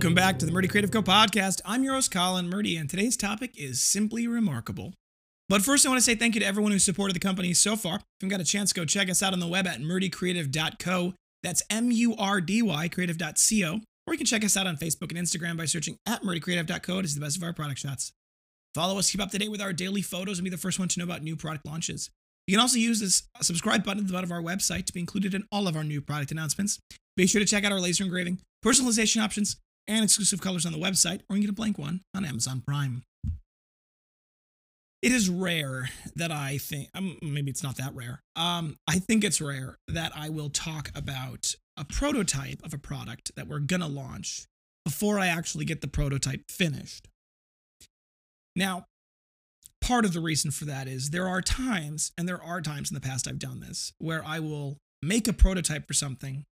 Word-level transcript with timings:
Welcome 0.00 0.14
back 0.14 0.38
to 0.38 0.46
the 0.46 0.52
Murdy 0.52 0.66
Creative 0.66 0.90
Co 0.90 1.02
podcast. 1.02 1.60
I'm 1.62 1.84
your 1.84 1.92
host, 1.92 2.10
Colin 2.10 2.48
Murdy, 2.48 2.74
and 2.78 2.88
today's 2.88 3.18
topic 3.18 3.50
is 3.58 3.82
simply 3.82 4.26
remarkable. 4.26 4.94
But 5.46 5.60
first, 5.60 5.84
I 5.84 5.90
want 5.90 5.98
to 5.98 6.02
say 6.02 6.14
thank 6.14 6.34
you 6.34 6.40
to 6.40 6.46
everyone 6.46 6.72
who 6.72 6.78
supported 6.78 7.14
the 7.14 7.20
company 7.20 7.52
so 7.52 7.76
far. 7.76 7.96
If 7.96 8.02
you've 8.22 8.30
got 8.30 8.40
a 8.40 8.44
chance, 8.44 8.72
go 8.72 8.86
check 8.86 9.10
us 9.10 9.22
out 9.22 9.34
on 9.34 9.40
the 9.40 9.46
web 9.46 9.66
at 9.66 9.78
murdycreative.co. 9.80 11.12
That's 11.42 11.62
M 11.68 11.90
U 11.90 12.14
R 12.16 12.40
D 12.40 12.62
Y 12.62 12.88
creative.co. 12.88 13.80
Or 14.06 14.14
you 14.14 14.16
can 14.16 14.24
check 14.24 14.42
us 14.42 14.56
out 14.56 14.66
on 14.66 14.78
Facebook 14.78 15.14
and 15.14 15.18
Instagram 15.18 15.58
by 15.58 15.66
searching 15.66 15.98
at 16.06 16.22
murdycreative.co 16.22 17.02
to 17.02 17.06
see 17.06 17.18
the 17.20 17.26
best 17.26 17.36
of 17.36 17.42
our 17.42 17.52
product 17.52 17.80
shots. 17.80 18.10
Follow 18.74 18.98
us, 18.98 19.10
keep 19.10 19.20
up 19.20 19.30
to 19.32 19.38
date 19.38 19.50
with 19.50 19.60
our 19.60 19.74
daily 19.74 20.00
photos, 20.00 20.38
and 20.38 20.44
be 20.44 20.50
the 20.50 20.56
first 20.56 20.78
one 20.78 20.88
to 20.88 20.98
know 20.98 21.04
about 21.04 21.22
new 21.22 21.36
product 21.36 21.66
launches. 21.66 22.08
You 22.46 22.56
can 22.56 22.62
also 22.62 22.78
use 22.78 23.00
this 23.00 23.24
uh, 23.38 23.42
subscribe 23.42 23.84
button 23.84 24.00
at 24.00 24.06
the 24.06 24.14
bottom 24.14 24.32
of 24.32 24.32
our 24.32 24.42
website 24.42 24.86
to 24.86 24.94
be 24.94 25.00
included 25.00 25.34
in 25.34 25.44
all 25.52 25.68
of 25.68 25.76
our 25.76 25.84
new 25.84 26.00
product 26.00 26.30
announcements. 26.30 26.78
Be 27.18 27.26
sure 27.26 27.40
to 27.40 27.46
check 27.46 27.64
out 27.64 27.72
our 27.72 27.80
laser 27.80 28.02
engraving, 28.02 28.38
personalization 28.64 29.22
options, 29.22 29.56
and 29.90 30.04
exclusive 30.04 30.40
colors 30.40 30.64
on 30.64 30.72
the 30.72 30.78
website, 30.78 31.20
or 31.28 31.36
you 31.36 31.40
can 31.40 31.40
get 31.42 31.50
a 31.50 31.54
blank 31.54 31.76
one 31.76 32.00
on 32.14 32.24
Amazon 32.24 32.62
Prime. 32.64 33.02
It 35.02 35.12
is 35.12 35.28
rare 35.28 35.88
that 36.14 36.30
I 36.30 36.58
think, 36.58 36.88
um, 36.94 37.18
maybe 37.22 37.50
it's 37.50 37.62
not 37.62 37.76
that 37.78 37.94
rare. 37.94 38.20
Um, 38.36 38.76
I 38.86 38.98
think 38.98 39.24
it's 39.24 39.40
rare 39.40 39.78
that 39.88 40.12
I 40.14 40.28
will 40.28 40.50
talk 40.50 40.90
about 40.94 41.54
a 41.76 41.84
prototype 41.84 42.62
of 42.62 42.72
a 42.72 42.78
product 42.78 43.32
that 43.34 43.48
we're 43.48 43.60
going 43.60 43.80
to 43.80 43.86
launch 43.86 44.44
before 44.84 45.18
I 45.18 45.26
actually 45.26 45.64
get 45.64 45.80
the 45.80 45.88
prototype 45.88 46.42
finished. 46.50 47.08
Now, 48.54 48.84
part 49.80 50.04
of 50.04 50.12
the 50.12 50.20
reason 50.20 50.50
for 50.50 50.66
that 50.66 50.86
is 50.86 51.10
there 51.10 51.28
are 51.28 51.40
times, 51.40 52.12
and 52.16 52.28
there 52.28 52.42
are 52.42 52.60
times 52.60 52.90
in 52.90 52.94
the 52.94 53.00
past 53.00 53.26
I've 53.26 53.38
done 53.38 53.60
this, 53.60 53.92
where 53.98 54.22
I 54.24 54.38
will 54.38 54.76
make 55.02 55.26
a 55.26 55.32
prototype 55.32 55.88
for 55.88 55.94
something 55.94 56.44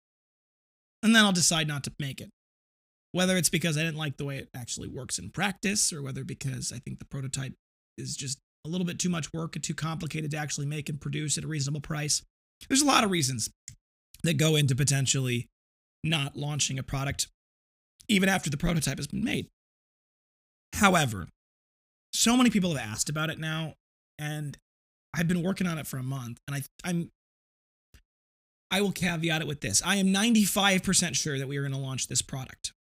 and 1.02 1.14
then 1.14 1.24
I'll 1.24 1.32
decide 1.32 1.68
not 1.68 1.84
to 1.84 1.92
make 1.98 2.20
it. 2.20 2.30
Whether 3.18 3.36
it's 3.36 3.48
because 3.48 3.76
I 3.76 3.80
didn't 3.80 3.96
like 3.96 4.16
the 4.16 4.24
way 4.24 4.38
it 4.38 4.48
actually 4.54 4.86
works 4.86 5.18
in 5.18 5.30
practice, 5.30 5.92
or 5.92 6.02
whether 6.02 6.22
because 6.22 6.70
I 6.72 6.78
think 6.78 7.00
the 7.00 7.04
prototype 7.04 7.52
is 7.96 8.14
just 8.14 8.38
a 8.64 8.68
little 8.68 8.86
bit 8.86 9.00
too 9.00 9.08
much 9.08 9.32
work 9.32 9.56
and 9.56 9.64
too 9.64 9.74
complicated 9.74 10.30
to 10.30 10.36
actually 10.36 10.66
make 10.66 10.88
and 10.88 11.00
produce 11.00 11.36
at 11.36 11.42
a 11.42 11.48
reasonable 11.48 11.80
price. 11.80 12.22
There's 12.68 12.80
a 12.80 12.86
lot 12.86 13.02
of 13.02 13.10
reasons 13.10 13.50
that 14.22 14.34
go 14.34 14.54
into 14.54 14.76
potentially 14.76 15.48
not 16.04 16.36
launching 16.36 16.78
a 16.78 16.84
product 16.84 17.26
even 18.08 18.28
after 18.28 18.50
the 18.50 18.56
prototype 18.56 18.98
has 18.98 19.08
been 19.08 19.24
made. 19.24 19.48
However, 20.74 21.26
so 22.12 22.36
many 22.36 22.50
people 22.50 22.72
have 22.76 22.88
asked 22.88 23.08
about 23.08 23.30
it 23.30 23.40
now, 23.40 23.74
and 24.16 24.56
I've 25.12 25.26
been 25.26 25.42
working 25.42 25.66
on 25.66 25.76
it 25.76 25.88
for 25.88 25.96
a 25.96 26.04
month, 26.04 26.38
and 26.46 26.54
I, 26.54 26.62
I'm 26.84 27.10
I 28.70 28.80
will 28.80 28.92
caveat 28.92 29.40
it 29.40 29.48
with 29.48 29.60
this. 29.60 29.82
I 29.84 29.96
am 29.96 30.06
95% 30.06 31.16
sure 31.16 31.36
that 31.36 31.48
we 31.48 31.56
are 31.56 31.62
going 31.62 31.72
to 31.72 31.78
launch 31.78 32.06
this 32.06 32.22
product. 32.22 32.74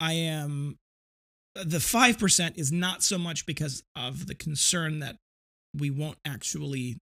I 0.00 0.12
am 0.12 0.78
the 1.54 1.78
5% 1.78 2.58
is 2.58 2.70
not 2.70 3.02
so 3.02 3.16
much 3.16 3.46
because 3.46 3.82
of 3.94 4.26
the 4.26 4.34
concern 4.34 4.98
that 5.00 5.16
we 5.74 5.90
won't 5.90 6.18
actually 6.24 6.98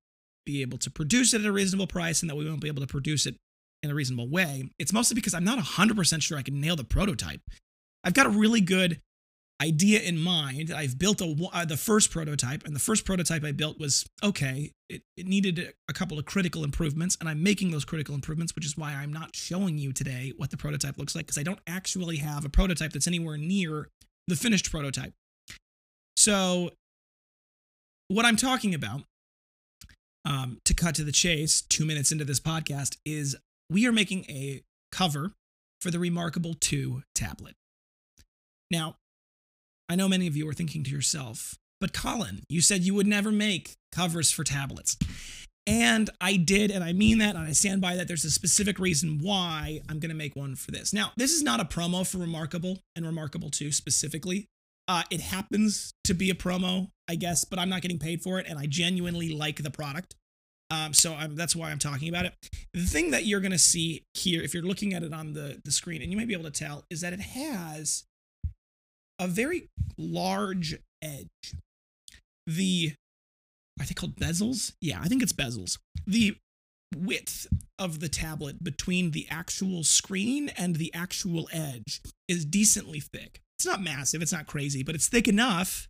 be 0.47 0.62
able 0.62 0.78
to 0.78 0.91
produce 0.91 1.34
it 1.34 1.41
at 1.41 1.47
a 1.47 1.53
reasonable 1.53 1.87
price 1.87 2.22
and 2.22 2.31
that 2.31 2.37
we 2.37 2.48
won't 2.48 2.61
be 2.61 2.69
able 2.69 2.83
to 2.83 2.87
produce 2.87 3.27
it 3.27 3.37
in 3.83 3.91
a 3.91 3.95
reasonable 3.95 4.28
way. 4.28 4.69
It's 4.78 4.92
mostly 4.92 5.15
because 5.15 5.34
I'm 5.34 5.45
not 5.45 5.59
100% 5.59 6.22
sure 6.22 6.39
I 6.39 6.42
can 6.42 6.61
nail 6.61 6.77
the 6.77 6.84
prototype. 6.84 7.41
I've 8.05 8.15
got 8.15 8.27
a 8.27 8.31
really 8.31 8.61
good 8.61 9.00
idea 9.65 10.01
in 10.01 10.19
mind. 10.19 10.70
I've 10.70 10.98
built 10.98 11.20
a 11.20 11.34
uh, 11.53 11.65
the 11.65 11.77
first 11.77 12.11
prototype, 12.11 12.65
and 12.65 12.75
the 12.75 12.81
first 12.81 13.05
prototype 13.05 13.43
I 13.45 13.53
built 13.53 13.79
was 13.79 14.06
okay. 14.23 14.73
It, 14.89 15.03
it 15.17 15.27
needed 15.27 15.73
a 15.89 15.93
couple 15.93 16.19
of 16.19 16.27
critical 16.27 16.65
improvements, 16.65 17.17
and 17.19 17.29
I'm 17.29 17.43
making 17.43 17.71
those 17.71 17.84
critical 17.84 18.15
improvements, 18.15 18.55
which 18.55 18.67
is 18.67 18.77
why 18.77 18.93
I'm 18.93 19.12
not 19.12 19.34
showing 19.34 19.79
you 19.79 19.93
today 19.93 20.33
what 20.37 20.51
the 20.51 20.56
prototype 20.56 20.98
looks 20.98 21.15
like 21.15 21.27
because 21.27 21.39
I 21.39 21.43
don't 21.43 21.61
actually 21.67 22.19
have 22.19 22.45
a 22.45 22.48
prototype 22.48 22.93
that's 22.93 23.06
anywhere 23.06 23.39
near 23.39 23.89
the 24.29 24.37
finished 24.37 24.71
prototype. 24.71 25.12
So, 26.17 26.71
what 28.09 28.27
I'm 28.27 28.37
talking 28.37 28.75
about, 28.75 29.03
um, 30.25 30.61
to 30.65 30.75
cut 30.75 30.94
to 30.97 31.05
the 31.05 31.12
chase, 31.12 31.62
two 31.62 31.84
minutes 31.84 32.12
into 32.12 32.25
this 32.25 32.41
podcast, 32.41 32.99
is 33.05 33.37
we 33.71 33.87
are 33.87 33.93
making 33.93 34.25
a 34.28 34.62
cover 34.93 35.33
for 35.81 35.91
the 35.91 35.99
Remarkable 35.99 36.55
2 36.55 37.03
tablet. 37.15 37.55
Now, 38.71 38.97
I 39.89 39.97
know 39.97 40.09
many 40.09 40.27
of 40.27 40.37
you 40.37 40.49
are 40.49 40.55
thinking 40.55 40.83
to 40.84 40.91
yourself, 40.91 41.56
but 41.81 41.93
Colin, 41.93 42.43
you 42.49 42.61
said 42.61 42.83
you 42.83 42.95
would 42.95 43.06
never 43.06 43.31
make 43.31 43.75
covers 43.93 44.31
for 44.31 44.45
tablets. 44.45 44.97
And 45.67 46.11
I 46.21 46.37
did, 46.37 46.71
and 46.71 46.84
I 46.84 46.93
mean 46.93 47.19
that, 47.19 47.37
and 47.37 47.47
I 47.47 47.53
stand 47.53 47.81
by 47.81 47.97
that. 47.97 48.06
There's 48.06 48.25
a 48.25 48.31
specific 48.31 48.78
reason 48.78 49.21
why 49.23 49.81
I'm 49.89 49.99
going 49.99 50.11
to 50.11 50.17
make 50.17 50.37
one 50.37 50.56
for 50.56 50.71
this. 50.71 50.93
Now, 50.93 51.12
this 51.17 51.33
is 51.33 51.43
not 51.43 51.61
a 51.61 51.65
promo 51.65 52.06
for 52.06 52.19
Remarkable 52.19 52.81
and 52.97 53.06
Remarkable 53.06 53.50
2 53.50 53.73
specifically. 53.73 54.47
Uh, 54.87 55.03
it 55.11 55.21
happens 55.21 55.94
to 56.05 56.12
be 56.12 56.28
a 56.28 56.34
promo, 56.34 56.89
I 57.09 57.15
guess, 57.15 57.47
but 57.47 57.59
I'm 57.59 57.71
not 57.71 57.81
getting 57.81 57.99
paid 57.99 58.23
for 58.23 58.39
it, 58.39 58.47
and 58.47 58.59
I 58.59 58.67
genuinely 58.67 59.31
like 59.31 59.62
the 59.62 59.71
product. 59.71 60.15
Um, 60.71 60.93
so 60.93 61.15
I'm, 61.15 61.34
that's 61.34 61.56
why 61.56 61.71
I'm 61.71 61.78
talking 61.78 62.11
about 62.11 62.27
it. 62.27 62.34
The 62.75 62.84
thing 62.84 63.11
that 63.12 63.25
you're 63.25 63.41
going 63.41 63.53
to 63.53 63.59
see 63.59 64.03
here, 64.12 64.43
if 64.43 64.53
you're 64.53 64.62
looking 64.62 64.93
at 64.93 65.03
it 65.03 65.15
on 65.15 65.33
the, 65.33 65.61
the 65.65 65.71
screen, 65.71 66.03
and 66.03 66.11
you 66.11 66.19
may 66.19 66.27
be 66.27 66.34
able 66.34 66.44
to 66.44 66.50
tell, 66.50 66.84
is 66.91 67.00
that 67.00 67.15
it 67.15 67.21
has 67.21 68.05
a 69.19 69.26
very 69.26 69.69
large 69.97 70.76
edge. 71.02 71.54
The 72.47 72.94
are 73.80 73.86
they 73.86 73.94
called 73.94 74.16
bezels? 74.16 74.72
Yeah, 74.80 75.00
I 75.02 75.08
think 75.08 75.22
it's 75.22 75.32
bezels. 75.32 75.78
The 76.06 76.36
width 76.97 77.48
of 77.78 78.00
the 78.00 78.08
tablet 78.08 78.62
between 78.62 79.10
the 79.10 79.26
actual 79.30 79.82
screen 79.82 80.48
and 80.50 80.76
the 80.76 80.94
actual 80.94 81.48
edge 81.52 82.00
is 82.28 82.44
decently 82.44 83.00
thick. 83.00 83.41
It's 83.58 83.66
not 83.66 83.82
massive, 83.82 84.22
it's 84.22 84.32
not 84.32 84.47
crazy, 84.47 84.82
but 84.82 84.94
it's 84.94 85.08
thick 85.08 85.26
enough, 85.26 85.88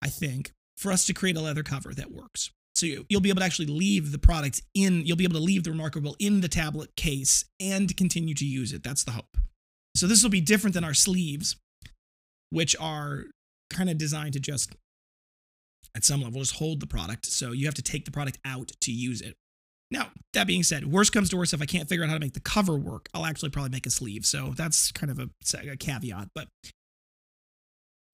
I 0.00 0.08
think, 0.08 0.52
for 0.78 0.90
us 0.90 1.04
to 1.06 1.12
create 1.12 1.36
a 1.36 1.40
leather 1.40 1.62
cover 1.62 1.92
that 1.94 2.12
works. 2.12 2.50
So 2.74 2.86
you, 2.86 3.04
will 3.10 3.20
be 3.20 3.28
able 3.28 3.40
to 3.40 3.46
actually 3.46 3.66
leave 3.66 4.12
the 4.12 4.18
product 4.18 4.62
in, 4.74 5.04
you'll 5.04 5.16
be 5.16 5.24
able 5.24 5.34
to 5.34 5.44
leave 5.44 5.64
the 5.64 5.70
Remarkable 5.70 6.16
in 6.18 6.40
the 6.40 6.48
tablet 6.48 6.96
case 6.96 7.44
and 7.60 7.94
continue 7.96 8.34
to 8.34 8.46
use 8.46 8.72
it. 8.72 8.82
That's 8.82 9.04
the 9.04 9.10
hope. 9.10 9.36
So 9.96 10.06
this 10.06 10.22
will 10.22 10.30
be 10.30 10.40
different 10.40 10.74
than 10.74 10.84
our 10.84 10.94
sleeves, 10.94 11.56
which 12.50 12.76
are 12.78 13.24
kind 13.70 13.88
of 13.88 13.98
designed 13.98 14.34
to 14.34 14.40
just, 14.40 14.72
at 15.96 16.04
some 16.04 16.22
level, 16.22 16.40
just 16.40 16.56
hold 16.56 16.80
the 16.80 16.86
product. 16.86 17.26
So 17.26 17.52
you 17.52 17.66
have 17.66 17.74
to 17.74 17.82
take 17.82 18.04
the 18.04 18.10
product 18.10 18.38
out 18.44 18.72
to 18.82 18.92
use 18.92 19.20
it. 19.20 19.36
Now, 19.90 20.08
that 20.34 20.46
being 20.46 20.62
said, 20.62 20.92
worst 20.92 21.12
comes 21.12 21.30
to 21.30 21.36
worst, 21.36 21.52
if 21.52 21.60
I 21.60 21.66
can't 21.66 21.88
figure 21.88 22.04
out 22.04 22.10
how 22.10 22.14
to 22.14 22.20
make 22.20 22.34
the 22.34 22.40
cover 22.40 22.76
work, 22.76 23.08
I'll 23.12 23.26
actually 23.26 23.50
probably 23.50 23.70
make 23.70 23.86
a 23.86 23.90
sleeve. 23.90 24.24
So 24.24 24.54
that's 24.56 24.92
kind 24.92 25.10
of 25.10 25.18
a, 25.18 25.28
a 25.68 25.76
caveat. 25.76 26.28
But 26.34 26.48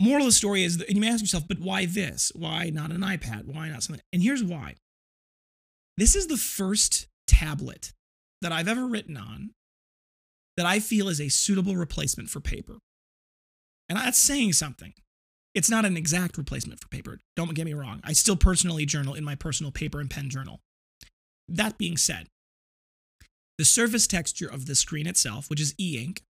moral 0.00 0.22
of 0.22 0.28
the 0.28 0.32
story 0.32 0.64
is, 0.64 0.80
and 0.80 0.94
you 0.94 1.00
may 1.00 1.10
ask 1.10 1.20
yourself, 1.20 1.44
but 1.46 1.60
why 1.60 1.84
this? 1.84 2.32
Why 2.34 2.70
not 2.70 2.92
an 2.92 3.02
iPad? 3.02 3.44
Why 3.46 3.68
not 3.68 3.82
something? 3.82 4.02
And 4.12 4.22
here's 4.22 4.42
why. 4.42 4.76
This 5.98 6.16
is 6.16 6.28
the 6.28 6.36
first 6.38 7.08
tablet 7.26 7.92
that 8.40 8.52
I've 8.52 8.68
ever 8.68 8.86
written 8.86 9.16
on 9.16 9.50
that 10.56 10.66
I 10.66 10.80
feel 10.80 11.08
is 11.08 11.20
a 11.20 11.28
suitable 11.28 11.76
replacement 11.76 12.30
for 12.30 12.40
paper. 12.40 12.78
And 13.88 13.98
that's 13.98 14.18
saying 14.18 14.54
something. 14.54 14.94
It's 15.54 15.70
not 15.70 15.84
an 15.84 15.96
exact 15.96 16.36
replacement 16.36 16.80
for 16.80 16.88
paper. 16.88 17.18
Don't 17.34 17.54
get 17.54 17.64
me 17.64 17.74
wrong. 17.74 18.00
I 18.04 18.12
still 18.12 18.36
personally 18.36 18.84
journal 18.84 19.14
in 19.14 19.24
my 19.24 19.34
personal 19.34 19.72
paper 19.72 20.00
and 20.00 20.10
pen 20.10 20.28
journal. 20.28 20.60
That 21.48 21.78
being 21.78 21.96
said, 21.96 22.26
the 23.56 23.64
surface 23.64 24.06
texture 24.06 24.48
of 24.48 24.66
the 24.66 24.74
screen 24.74 25.06
itself, 25.06 25.48
which 25.48 25.60
is 25.60 25.74
e 25.78 26.02
ink, 26.02 26.22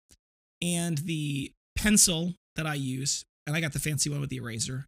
and 0.62 0.98
the 0.98 1.52
pencil 1.76 2.34
that 2.54 2.66
I 2.66 2.74
use, 2.74 3.24
and 3.46 3.56
I 3.56 3.60
got 3.60 3.72
the 3.72 3.78
fancy 3.78 4.10
one 4.10 4.20
with 4.20 4.30
the 4.30 4.36
eraser, 4.36 4.86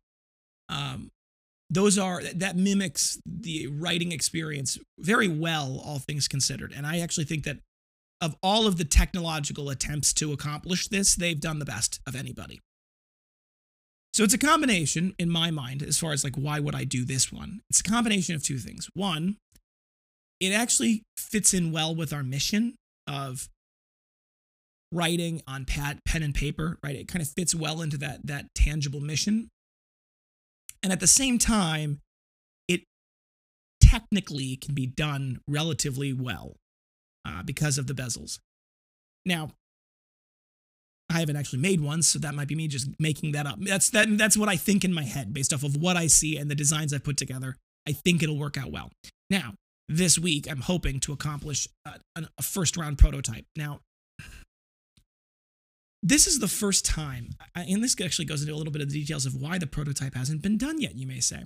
um, 0.69 1.11
those 1.71 1.99
are 1.99 2.23
that 2.23 2.56
mimics 2.56 3.21
the 3.27 3.67
writing 3.67 4.12
experience 4.12 4.79
very 4.99 5.29
well, 5.29 5.83
all 5.85 5.99
things 5.99 6.29
considered. 6.29 6.73
And 6.75 6.87
I 6.87 7.00
actually 7.00 7.25
think 7.25 7.44
that 7.44 7.59
of 8.20 8.37
all 8.43 8.67
of 8.67 8.79
the 8.79 8.85
technological 8.85 9.70
attempts 9.70 10.12
to 10.15 10.32
accomplish 10.32 10.88
this, 10.88 11.15
they've 11.15 11.41
done 11.41 11.59
the 11.59 11.65
best 11.65 12.00
of 12.06 12.17
anybody. 12.17 12.61
So 14.12 14.25
it's 14.25 14.35
a 14.35 14.38
combination 14.38 15.15
in 15.19 15.31
my 15.31 15.50
mind 15.50 15.82
as 15.82 15.99
far 15.99 16.12
as 16.12 16.25
like 16.25 16.35
why 16.35 16.59
would 16.59 16.75
I 16.75 16.85
do 16.85 17.05
this 17.05 17.32
one? 17.32 17.61
It's 17.70 17.81
a 17.81 17.85
combination 17.85 18.35
of 18.35 18.43
two 18.43 18.59
things. 18.59 18.88
One, 18.94 19.37
it 20.41 20.53
actually 20.53 21.03
fits 21.17 21.55
in 21.55 21.73
well 21.73 21.94
with 21.94 22.12
our 22.12 22.25
mission 22.25 22.75
of 23.06 23.49
writing 24.91 25.43
on 25.47 25.65
pad, 25.65 26.00
pen 26.05 26.23
and 26.23 26.35
paper, 26.35 26.79
right? 26.82 26.97
It 26.97 27.09
kind 27.09 27.23
of 27.23 27.29
fits 27.29 27.55
well 27.55 27.81
into 27.81 27.99
that 27.99 28.26
that 28.26 28.47
tangible 28.55 29.00
mission. 29.00 29.49
And 30.82 30.93
at 30.93 31.00
the 31.00 31.06
same 31.06 31.38
time, 31.38 32.00
it 32.67 32.82
technically 33.81 34.56
can 34.56 34.75
be 34.75 34.87
done 34.87 35.41
relatively 35.49 36.12
well 36.12 36.56
uh, 37.25 37.43
because 37.43 37.79
of 37.79 37.87
the 37.87 37.94
bezels. 37.94 38.38
Now, 39.25 39.53
I 41.11 41.20
haven't 41.20 41.37
actually 41.37 41.61
made 41.61 41.81
one, 41.81 42.03
so 42.03 42.19
that 42.19 42.35
might 42.35 42.49
be 42.49 42.55
me 42.55 42.69
just 42.69 42.88
making 42.99 43.32
that 43.32 43.47
up. 43.47 43.59
That's 43.61 43.91
that, 43.91 44.19
that's 44.19 44.37
what 44.37 44.49
I 44.49 44.56
think 44.56 44.85
in 44.85 44.93
my 44.93 45.05
head 45.05 45.32
based 45.32 45.53
off 45.53 45.62
of 45.62 45.76
what 45.76 45.97
I 45.97 46.06
see 46.06 46.37
and 46.37 46.50
the 46.50 46.55
designs 46.55 46.93
I've 46.93 47.05
put 47.05 47.17
together. 47.17 47.56
I 47.87 47.93
think 47.93 48.23
it'll 48.23 48.38
work 48.38 48.59
out 48.59 48.70
well. 48.70 48.91
Now, 49.31 49.55
this 49.88 50.19
week, 50.19 50.50
I'm 50.50 50.61
hoping 50.61 51.00
to 51.00 51.12
accomplish 51.12 51.67
a, 51.87 52.00
a 52.37 52.43
first 52.43 52.76
round 52.76 52.99
prototype. 52.99 53.47
Now, 53.56 53.81
this 56.03 56.26
is 56.26 56.38
the 56.38 56.49
first 56.49 56.85
time, 56.85 57.31
and 57.55 57.82
this 57.82 57.97
actually 58.00 58.26
goes 58.26 58.43
into 58.43 58.55
a 58.55 58.56
little 58.56 58.73
bit 58.73 58.82
of 58.82 58.91
the 58.91 59.00
details 59.00 59.26
of 59.26 59.35
why 59.35 59.59
the 59.59 59.67
prototype 59.67 60.15
hasn't 60.15 60.43
been 60.43 60.59
done 60.59 60.81
yet, 60.81 60.94
you 60.94 61.06
may 61.06 61.20
say. 61.20 61.44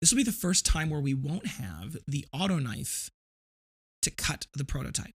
This 0.00 0.12
will 0.12 0.18
be 0.18 0.22
the 0.24 0.32
first 0.32 0.64
time 0.64 0.90
where 0.90 1.00
we 1.00 1.14
won't 1.14 1.46
have 1.46 1.96
the 2.06 2.26
auto 2.32 2.58
knife 2.58 3.10
to 4.02 4.10
cut 4.10 4.46
the 4.54 4.64
prototype. 4.64 5.12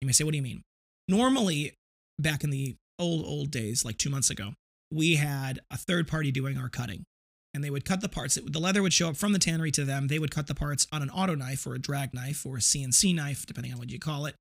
You 0.00 0.06
may 0.06 0.12
say, 0.12 0.24
what 0.24 0.32
do 0.32 0.36
you 0.38 0.42
mean? 0.42 0.62
Normally, 1.08 1.74
back 2.18 2.44
in 2.44 2.50
the 2.50 2.76
old, 2.98 3.24
old 3.24 3.50
days, 3.50 3.84
like 3.84 3.98
two 3.98 4.10
months 4.10 4.30
ago, 4.30 4.52
we 4.90 5.16
had 5.16 5.60
a 5.70 5.76
third 5.76 6.08
party 6.08 6.32
doing 6.32 6.58
our 6.58 6.68
cutting 6.68 7.04
and 7.52 7.64
they 7.64 7.70
would 7.70 7.84
cut 7.84 8.00
the 8.00 8.08
parts. 8.08 8.38
The 8.44 8.60
leather 8.60 8.82
would 8.82 8.92
show 8.92 9.08
up 9.08 9.16
from 9.16 9.32
the 9.32 9.38
tannery 9.38 9.70
to 9.72 9.84
them. 9.84 10.06
They 10.06 10.18
would 10.18 10.30
cut 10.30 10.46
the 10.46 10.54
parts 10.54 10.86
on 10.92 11.02
an 11.02 11.10
auto 11.10 11.34
knife 11.34 11.66
or 11.66 11.74
a 11.74 11.78
drag 11.78 12.14
knife 12.14 12.46
or 12.46 12.56
a 12.56 12.60
CNC 12.60 13.14
knife, 13.14 13.46
depending 13.46 13.72
on 13.72 13.78
what 13.78 13.90
you 13.90 13.98
call 13.98 14.26
it. 14.26 14.34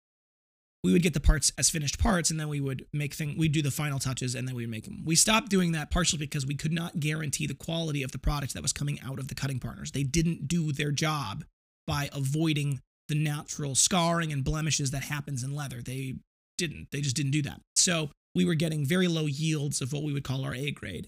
We 0.84 0.94
would 0.94 1.04
get 1.04 1.14
the 1.14 1.20
parts 1.20 1.52
as 1.58 1.70
finished 1.70 2.00
parts, 2.00 2.32
and 2.32 2.40
then 2.40 2.48
we 2.48 2.62
would 2.62 2.86
make 2.94 3.14
thing. 3.14 3.36
We'd 3.38 3.52
do 3.52 3.62
the 3.62 3.72
final 3.72 4.00
touches, 4.00 4.34
and 4.34 4.48
then 4.48 4.56
we'd 4.56 4.70
make 4.70 4.86
them. 4.86 5.04
We 5.04 5.16
stopped 5.16 5.50
doing 5.50 5.74
that 5.74 5.92
partially 5.92 6.20
because 6.20 6.46
we 6.46 6.56
could 6.56 6.72
not 6.72 7.02
guarantee 7.02 7.48
the 7.48 7.54
quality 7.54 8.02
of 8.02 8.14
the 8.14 8.18
product 8.18 8.54
that 8.54 8.62
was 8.62 8.72
coming 8.72 8.98
out 9.02 9.20
of 9.20 9.28
the 9.28 9.36
cutting 9.36 9.60
partners. 9.60 9.92
They 9.92 10.04
didn't 10.04 10.48
do 10.48 10.72
their 10.72 10.92
job 10.92 11.44
by 11.90 12.08
avoiding 12.14 12.80
the 13.08 13.16
natural 13.16 13.74
scarring 13.74 14.32
and 14.32 14.44
blemishes 14.44 14.92
that 14.92 15.06
happens 15.06 15.44
in 15.44 15.56
leather. 15.56 15.82
They 15.82 16.18
didn't. 16.60 16.90
They 16.92 17.02
just 17.02 17.16
didn't 17.16 17.32
do 17.32 17.42
that. 17.42 17.62
So 17.76 18.12
we 18.36 18.46
were 18.46 18.54
getting 18.54 18.86
very 18.86 19.08
low 19.08 19.26
yields 19.26 19.82
of 19.82 19.92
what 19.92 20.04
we 20.04 20.14
would 20.14 20.24
call 20.24 20.46
our 20.46 20.54
A 20.54 20.70
grade. 20.70 21.08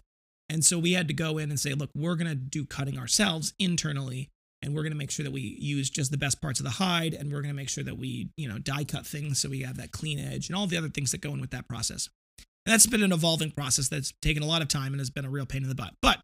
And 0.49 0.65
so 0.65 0.79
we 0.79 0.93
had 0.93 1.07
to 1.07 1.13
go 1.13 1.37
in 1.37 1.51
and 1.51 1.59
say, 1.59 1.75
look, 1.75 1.91
we're 1.95 2.15
going 2.15 2.31
to 2.31 2.35
do 2.35 2.65
cutting 2.65 2.97
ourselves 2.97 3.53
internally 3.59 4.29
and 4.63 4.73
we're 4.73 4.81
going 4.81 4.91
to 4.91 4.97
make 4.97 5.11
sure 5.11 5.23
that 5.23 5.31
we 5.31 5.55
use 5.59 5.87
just 5.87 6.09
the 6.09 6.17
best 6.17 6.41
parts 6.41 6.59
of 6.59 6.63
the 6.63 6.71
hide 6.71 7.13
and 7.13 7.31
we're 7.31 7.41
going 7.41 7.53
to 7.53 7.55
make 7.55 7.69
sure 7.69 7.83
that 7.83 7.99
we, 7.99 8.31
you 8.35 8.49
know, 8.49 8.57
die 8.57 8.83
cut 8.83 9.05
things 9.05 9.39
so 9.39 9.49
we 9.49 9.61
have 9.61 9.77
that 9.77 9.91
clean 9.91 10.17
edge 10.17 10.49
and 10.49 10.55
all 10.55 10.65
the 10.65 10.77
other 10.77 10.89
things 10.89 11.11
that 11.11 11.21
go 11.21 11.31
in 11.31 11.41
with 11.41 11.51
that 11.51 11.69
process. 11.69 12.09
And 12.65 12.73
that's 12.73 12.87
been 12.87 13.03
an 13.03 13.13
evolving 13.13 13.51
process 13.51 13.87
that's 13.87 14.13
taken 14.19 14.41
a 14.41 14.47
lot 14.47 14.63
of 14.63 14.67
time 14.67 14.93
and 14.93 14.99
has 14.99 15.11
been 15.11 15.25
a 15.25 15.29
real 15.29 15.45
pain 15.45 15.61
in 15.61 15.69
the 15.69 15.75
butt. 15.75 15.93
But 16.01 16.19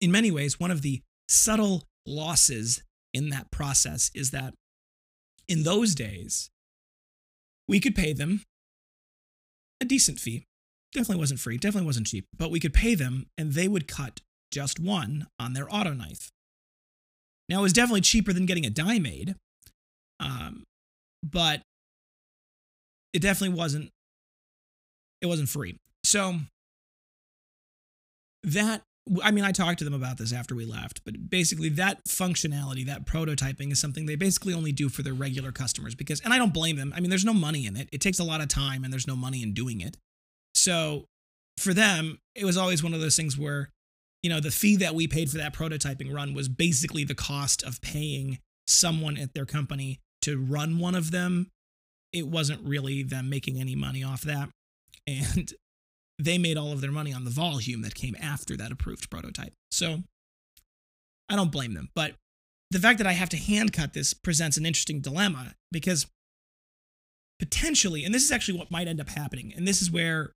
in 0.00 0.10
many 0.10 0.30
ways, 0.30 0.58
one 0.58 0.70
of 0.70 0.80
the 0.80 1.02
subtle 1.28 1.84
losses 2.06 2.82
in 3.12 3.28
that 3.30 3.50
process 3.50 4.10
is 4.14 4.30
that 4.30 4.54
in 5.48 5.62
those 5.64 5.94
days, 5.94 6.50
we 7.68 7.80
could 7.80 7.94
pay 7.94 8.12
them 8.12 8.42
a 9.80 9.84
decent 9.84 10.18
fee 10.18 10.46
Definitely 10.92 11.20
wasn't 11.20 11.40
free, 11.40 11.56
definitely 11.56 11.86
wasn't 11.86 12.06
cheap, 12.06 12.26
but 12.36 12.50
we 12.50 12.60
could 12.60 12.74
pay 12.74 12.94
them 12.94 13.26
and 13.38 13.52
they 13.52 13.66
would 13.66 13.88
cut 13.88 14.20
just 14.50 14.78
one 14.78 15.26
on 15.38 15.54
their 15.54 15.66
auto 15.74 15.94
knife. 15.94 16.30
Now, 17.48 17.60
it 17.60 17.62
was 17.62 17.72
definitely 17.72 18.02
cheaper 18.02 18.32
than 18.32 18.44
getting 18.44 18.66
a 18.66 18.70
die 18.70 18.98
made, 18.98 19.34
um, 20.20 20.64
but 21.22 21.62
it 23.14 23.20
definitely 23.20 23.56
wasn't 23.56 23.90
it 25.22 25.26
wasn't 25.26 25.48
free. 25.48 25.78
So 26.04 26.40
that 28.42 28.82
I 29.22 29.32
mean, 29.32 29.44
I 29.44 29.50
talked 29.50 29.80
to 29.80 29.84
them 29.84 29.94
about 29.94 30.18
this 30.18 30.32
after 30.32 30.54
we 30.54 30.64
left, 30.64 31.04
but 31.04 31.28
basically 31.28 31.68
that 31.70 32.04
functionality, 32.04 32.86
that 32.86 33.04
prototyping 33.04 33.72
is 33.72 33.80
something 33.80 34.06
they 34.06 34.14
basically 34.14 34.54
only 34.54 34.70
do 34.70 34.88
for 34.88 35.02
their 35.02 35.14
regular 35.14 35.50
customers 35.50 35.94
because, 35.94 36.20
and 36.20 36.32
I 36.32 36.38
don't 36.38 36.54
blame 36.54 36.76
them. 36.76 36.92
I 36.94 37.00
mean, 37.00 37.10
there's 37.10 37.24
no 37.24 37.34
money 37.34 37.66
in 37.66 37.76
it. 37.76 37.88
It 37.92 38.00
takes 38.00 38.20
a 38.20 38.24
lot 38.24 38.40
of 38.40 38.48
time 38.48 38.84
and 38.84 38.92
there's 38.92 39.08
no 39.08 39.16
money 39.16 39.42
in 39.42 39.54
doing 39.54 39.80
it. 39.80 39.96
So 40.54 41.06
for 41.58 41.74
them, 41.74 42.18
it 42.36 42.44
was 42.44 42.56
always 42.56 42.82
one 42.82 42.94
of 42.94 43.00
those 43.00 43.16
things 43.16 43.36
where, 43.36 43.70
you 44.22 44.30
know, 44.30 44.38
the 44.38 44.52
fee 44.52 44.76
that 44.76 44.94
we 44.94 45.08
paid 45.08 45.30
for 45.30 45.38
that 45.38 45.52
prototyping 45.52 46.14
run 46.14 46.32
was 46.32 46.48
basically 46.48 47.02
the 47.02 47.14
cost 47.14 47.64
of 47.64 47.80
paying 47.80 48.38
someone 48.68 49.16
at 49.16 49.34
their 49.34 49.46
company 49.46 49.98
to 50.22 50.38
run 50.40 50.78
one 50.78 50.94
of 50.94 51.10
them. 51.10 51.48
It 52.12 52.28
wasn't 52.28 52.66
really 52.66 53.02
them 53.02 53.28
making 53.28 53.60
any 53.60 53.74
money 53.74 54.04
off 54.04 54.22
that. 54.22 54.48
And 55.04 55.52
they 56.24 56.38
made 56.38 56.56
all 56.56 56.72
of 56.72 56.80
their 56.80 56.92
money 56.92 57.12
on 57.12 57.24
the 57.24 57.30
volume 57.30 57.82
that 57.82 57.94
came 57.94 58.16
after 58.20 58.56
that 58.56 58.72
approved 58.72 59.10
prototype. 59.10 59.52
So 59.70 59.98
I 61.28 61.36
don't 61.36 61.52
blame 61.52 61.74
them. 61.74 61.88
But 61.94 62.14
the 62.70 62.78
fact 62.78 62.98
that 62.98 63.06
I 63.06 63.12
have 63.12 63.28
to 63.30 63.36
hand 63.36 63.72
cut 63.72 63.92
this 63.92 64.14
presents 64.14 64.56
an 64.56 64.66
interesting 64.66 65.00
dilemma 65.00 65.54
because 65.70 66.06
potentially, 67.38 68.04
and 68.04 68.14
this 68.14 68.24
is 68.24 68.32
actually 68.32 68.58
what 68.58 68.70
might 68.70 68.88
end 68.88 69.00
up 69.00 69.08
happening, 69.08 69.52
and 69.56 69.66
this 69.66 69.82
is 69.82 69.90
where 69.90 70.32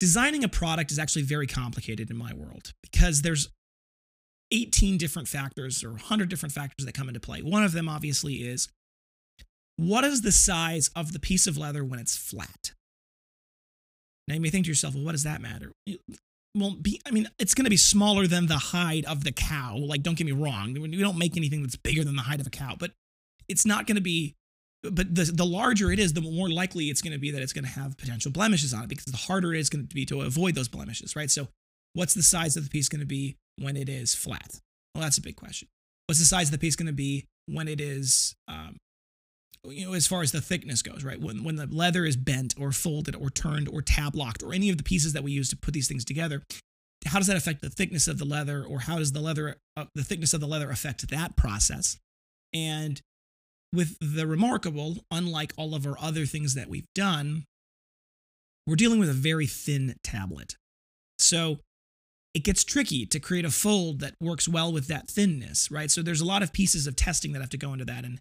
designing 0.00 0.44
a 0.44 0.48
product 0.48 0.90
is 0.90 0.98
actually 0.98 1.22
very 1.22 1.46
complicated 1.46 2.10
in 2.10 2.16
my 2.16 2.34
world 2.34 2.72
because 2.82 3.22
there's 3.22 3.48
18 4.50 4.98
different 4.98 5.28
factors 5.28 5.82
or 5.82 5.90
100 5.90 6.28
different 6.28 6.52
factors 6.52 6.84
that 6.84 6.94
come 6.94 7.08
into 7.08 7.20
play. 7.20 7.40
One 7.40 7.64
of 7.64 7.72
them, 7.72 7.88
obviously, 7.88 8.34
is 8.34 8.68
what 9.76 10.04
is 10.04 10.22
the 10.22 10.32
size 10.32 10.90
of 10.94 11.12
the 11.12 11.18
piece 11.18 11.46
of 11.46 11.56
leather 11.56 11.84
when 11.84 11.98
it's 11.98 12.16
flat? 12.16 12.72
Now, 14.28 14.34
you 14.34 14.40
may 14.40 14.50
think 14.50 14.64
to 14.64 14.70
yourself, 14.70 14.94
well, 14.94 15.04
what 15.04 15.12
does 15.12 15.24
that 15.24 15.40
matter? 15.40 15.72
Well, 16.56 16.76
be, 16.80 17.00
I 17.06 17.10
mean, 17.10 17.28
it's 17.38 17.54
going 17.54 17.64
to 17.64 17.70
be 17.70 17.76
smaller 17.76 18.26
than 18.26 18.46
the 18.46 18.56
hide 18.56 19.04
of 19.04 19.24
the 19.24 19.32
cow. 19.32 19.76
Like, 19.76 20.02
don't 20.02 20.16
get 20.16 20.24
me 20.24 20.32
wrong. 20.32 20.74
We 20.74 20.96
don't 20.96 21.18
make 21.18 21.36
anything 21.36 21.62
that's 21.62 21.76
bigger 21.76 22.04
than 22.04 22.16
the 22.16 22.22
hide 22.22 22.40
of 22.40 22.46
a 22.46 22.50
cow, 22.50 22.76
but 22.78 22.92
it's 23.48 23.66
not 23.66 23.86
going 23.86 23.96
to 23.96 24.02
be 24.02 24.34
but 24.90 25.14
the, 25.14 25.24
the 25.24 25.46
larger 25.46 25.90
it 25.90 25.98
is, 25.98 26.12
the 26.12 26.20
more 26.20 26.50
likely 26.50 26.90
it's 26.90 27.02
going 27.02 27.12
to 27.12 27.18
be 27.18 27.30
that 27.30 27.42
it's 27.42 27.52
going 27.52 27.64
to 27.64 27.70
have 27.70 27.96
potential 27.96 28.30
blemishes 28.30 28.74
on 28.74 28.84
it 28.84 28.88
because 28.88 29.06
the 29.06 29.16
harder 29.16 29.54
it 29.54 29.60
is 29.60 29.68
going 29.68 29.86
to 29.86 29.94
be 29.94 30.04
to 30.06 30.22
avoid 30.22 30.54
those 30.54 30.68
blemishes, 30.68 31.16
right? 31.16 31.30
So, 31.30 31.48
what's 31.94 32.14
the 32.14 32.22
size 32.22 32.56
of 32.56 32.64
the 32.64 32.70
piece 32.70 32.88
going 32.88 33.00
to 33.00 33.06
be 33.06 33.36
when 33.56 33.76
it 33.76 33.88
is 33.88 34.14
flat? 34.14 34.60
Well, 34.94 35.02
that's 35.02 35.18
a 35.18 35.22
big 35.22 35.36
question. 35.36 35.68
What's 36.06 36.18
the 36.18 36.26
size 36.26 36.48
of 36.48 36.52
the 36.52 36.58
piece 36.58 36.76
going 36.76 36.86
to 36.86 36.92
be 36.92 37.26
when 37.46 37.68
it 37.68 37.80
is, 37.80 38.34
um, 38.48 38.76
you 39.66 39.86
know, 39.86 39.94
as 39.94 40.06
far 40.06 40.22
as 40.22 40.32
the 40.32 40.40
thickness 40.40 40.82
goes, 40.82 41.04
right? 41.04 41.20
When, 41.20 41.44
when 41.44 41.56
the 41.56 41.66
leather 41.66 42.04
is 42.04 42.16
bent 42.16 42.54
or 42.58 42.72
folded 42.72 43.16
or 43.16 43.30
turned 43.30 43.68
or 43.68 43.82
tab 43.82 44.14
locked 44.14 44.42
or 44.42 44.52
any 44.52 44.70
of 44.70 44.76
the 44.76 44.82
pieces 44.82 45.12
that 45.12 45.24
we 45.24 45.32
use 45.32 45.48
to 45.50 45.56
put 45.56 45.74
these 45.74 45.88
things 45.88 46.04
together, 46.04 46.42
how 47.06 47.18
does 47.18 47.26
that 47.26 47.36
affect 47.36 47.62
the 47.62 47.70
thickness 47.70 48.08
of 48.08 48.18
the 48.18 48.24
leather 48.24 48.64
or 48.64 48.80
how 48.80 48.98
does 48.98 49.12
the 49.12 49.20
leather, 49.20 49.56
uh, 49.76 49.84
the 49.94 50.04
thickness 50.04 50.34
of 50.34 50.40
the 50.40 50.46
leather 50.46 50.70
affect 50.70 51.08
that 51.10 51.36
process? 51.36 51.98
And 52.52 53.00
with 53.72 53.96
the 54.00 54.26
remarkable, 54.26 55.04
unlike 55.10 55.52
all 55.56 55.74
of 55.74 55.86
our 55.86 55.98
other 56.00 56.26
things 56.26 56.54
that 56.54 56.68
we've 56.68 56.86
done, 56.94 57.44
we're 58.66 58.76
dealing 58.76 58.98
with 58.98 59.10
a 59.10 59.14
very 59.14 59.46
thin 59.46 59.96
tablet. 60.02 60.56
So 61.18 61.58
it 62.34 62.44
gets 62.44 62.64
tricky 62.64 63.06
to 63.06 63.20
create 63.20 63.44
a 63.44 63.50
fold 63.50 64.00
that 64.00 64.14
works 64.20 64.48
well 64.48 64.72
with 64.72 64.88
that 64.88 65.08
thinness, 65.08 65.70
right? 65.70 65.90
So 65.90 66.02
there's 66.02 66.20
a 66.20 66.26
lot 66.26 66.42
of 66.42 66.52
pieces 66.52 66.86
of 66.86 66.96
testing 66.96 67.32
that 67.32 67.40
have 67.40 67.50
to 67.50 67.58
go 67.58 67.72
into 67.72 67.84
that. 67.84 68.04
And 68.04 68.18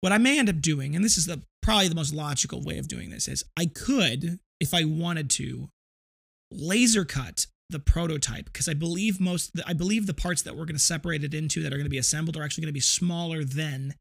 what 0.00 0.12
I 0.12 0.18
may 0.18 0.38
end 0.38 0.48
up 0.48 0.60
doing, 0.60 0.94
and 0.94 1.04
this 1.04 1.18
is 1.18 1.26
the 1.26 1.42
probably 1.62 1.88
the 1.88 1.94
most 1.94 2.14
logical 2.14 2.62
way 2.62 2.78
of 2.78 2.88
doing 2.88 3.10
this, 3.10 3.28
is 3.28 3.44
I 3.56 3.66
could, 3.66 4.38
if 4.60 4.72
I 4.72 4.84
wanted 4.84 5.28
to, 5.30 5.68
laser 6.50 7.04
cut 7.04 7.46
the 7.70 7.78
prototype 7.78 8.46
because 8.46 8.68
I 8.68 8.74
believe 8.74 9.20
most 9.20 9.50
I 9.66 9.74
believe 9.74 10.06
the 10.06 10.14
parts 10.14 10.42
that 10.42 10.56
we're 10.56 10.64
going 10.64 10.76
to 10.76 10.82
separate 10.82 11.22
it 11.22 11.34
into 11.34 11.62
that 11.62 11.72
are 11.72 11.76
going 11.76 11.84
to 11.84 11.90
be 11.90 11.98
assembled 11.98 12.36
are 12.36 12.42
actually 12.42 12.62
going 12.62 12.70
to 12.70 12.74
be 12.74 12.80
smaller 12.80 13.44
than 13.44 13.94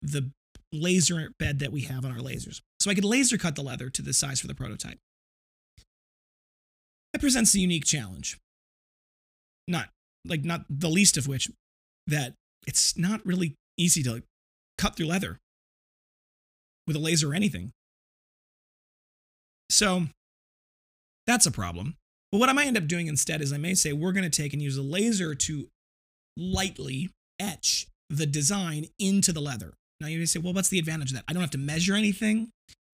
the 0.00 0.30
laser 0.72 1.32
bed 1.38 1.58
that 1.58 1.72
we 1.72 1.82
have 1.82 2.04
on 2.04 2.12
our 2.12 2.18
lasers. 2.18 2.60
So 2.78 2.90
I 2.90 2.94
could 2.94 3.04
laser 3.04 3.36
cut 3.36 3.56
the 3.56 3.62
leather 3.62 3.90
to 3.90 4.02
the 4.02 4.12
size 4.12 4.40
for 4.40 4.46
the 4.46 4.54
prototype. 4.54 4.98
That 7.12 7.20
presents 7.20 7.54
a 7.54 7.58
unique 7.58 7.84
challenge. 7.84 8.38
Not 9.66 9.88
like 10.24 10.44
not 10.44 10.64
the 10.70 10.88
least 10.88 11.16
of 11.16 11.26
which 11.26 11.50
that 12.06 12.34
it's 12.66 12.96
not 12.96 13.24
really 13.26 13.54
easy 13.76 14.02
to 14.04 14.22
cut 14.80 14.96
through 14.96 15.06
leather 15.06 15.38
with 16.86 16.96
a 16.96 16.98
laser 16.98 17.30
or 17.30 17.34
anything. 17.34 17.72
So 19.68 20.06
that's 21.26 21.46
a 21.46 21.50
problem. 21.50 21.96
But 22.32 22.38
what 22.38 22.48
I 22.48 22.52
might 22.52 22.66
end 22.66 22.78
up 22.78 22.86
doing 22.86 23.06
instead 23.06 23.42
is 23.42 23.52
I 23.52 23.58
may 23.58 23.74
say 23.74 23.92
we're 23.92 24.12
going 24.12 24.28
to 24.28 24.42
take 24.42 24.52
and 24.52 24.62
use 24.62 24.76
a 24.76 24.82
laser 24.82 25.34
to 25.34 25.68
lightly 26.36 27.10
etch 27.38 27.86
the 28.08 28.26
design 28.26 28.86
into 28.98 29.32
the 29.32 29.40
leather. 29.40 29.74
Now 30.00 30.08
you 30.08 30.18
may 30.18 30.24
say, 30.24 30.40
well, 30.40 30.54
what's 30.54 30.68
the 30.68 30.78
advantage 30.78 31.10
of 31.10 31.16
that? 31.16 31.24
I 31.28 31.32
don't 31.32 31.42
have 31.42 31.50
to 31.50 31.58
measure 31.58 31.94
anything. 31.94 32.50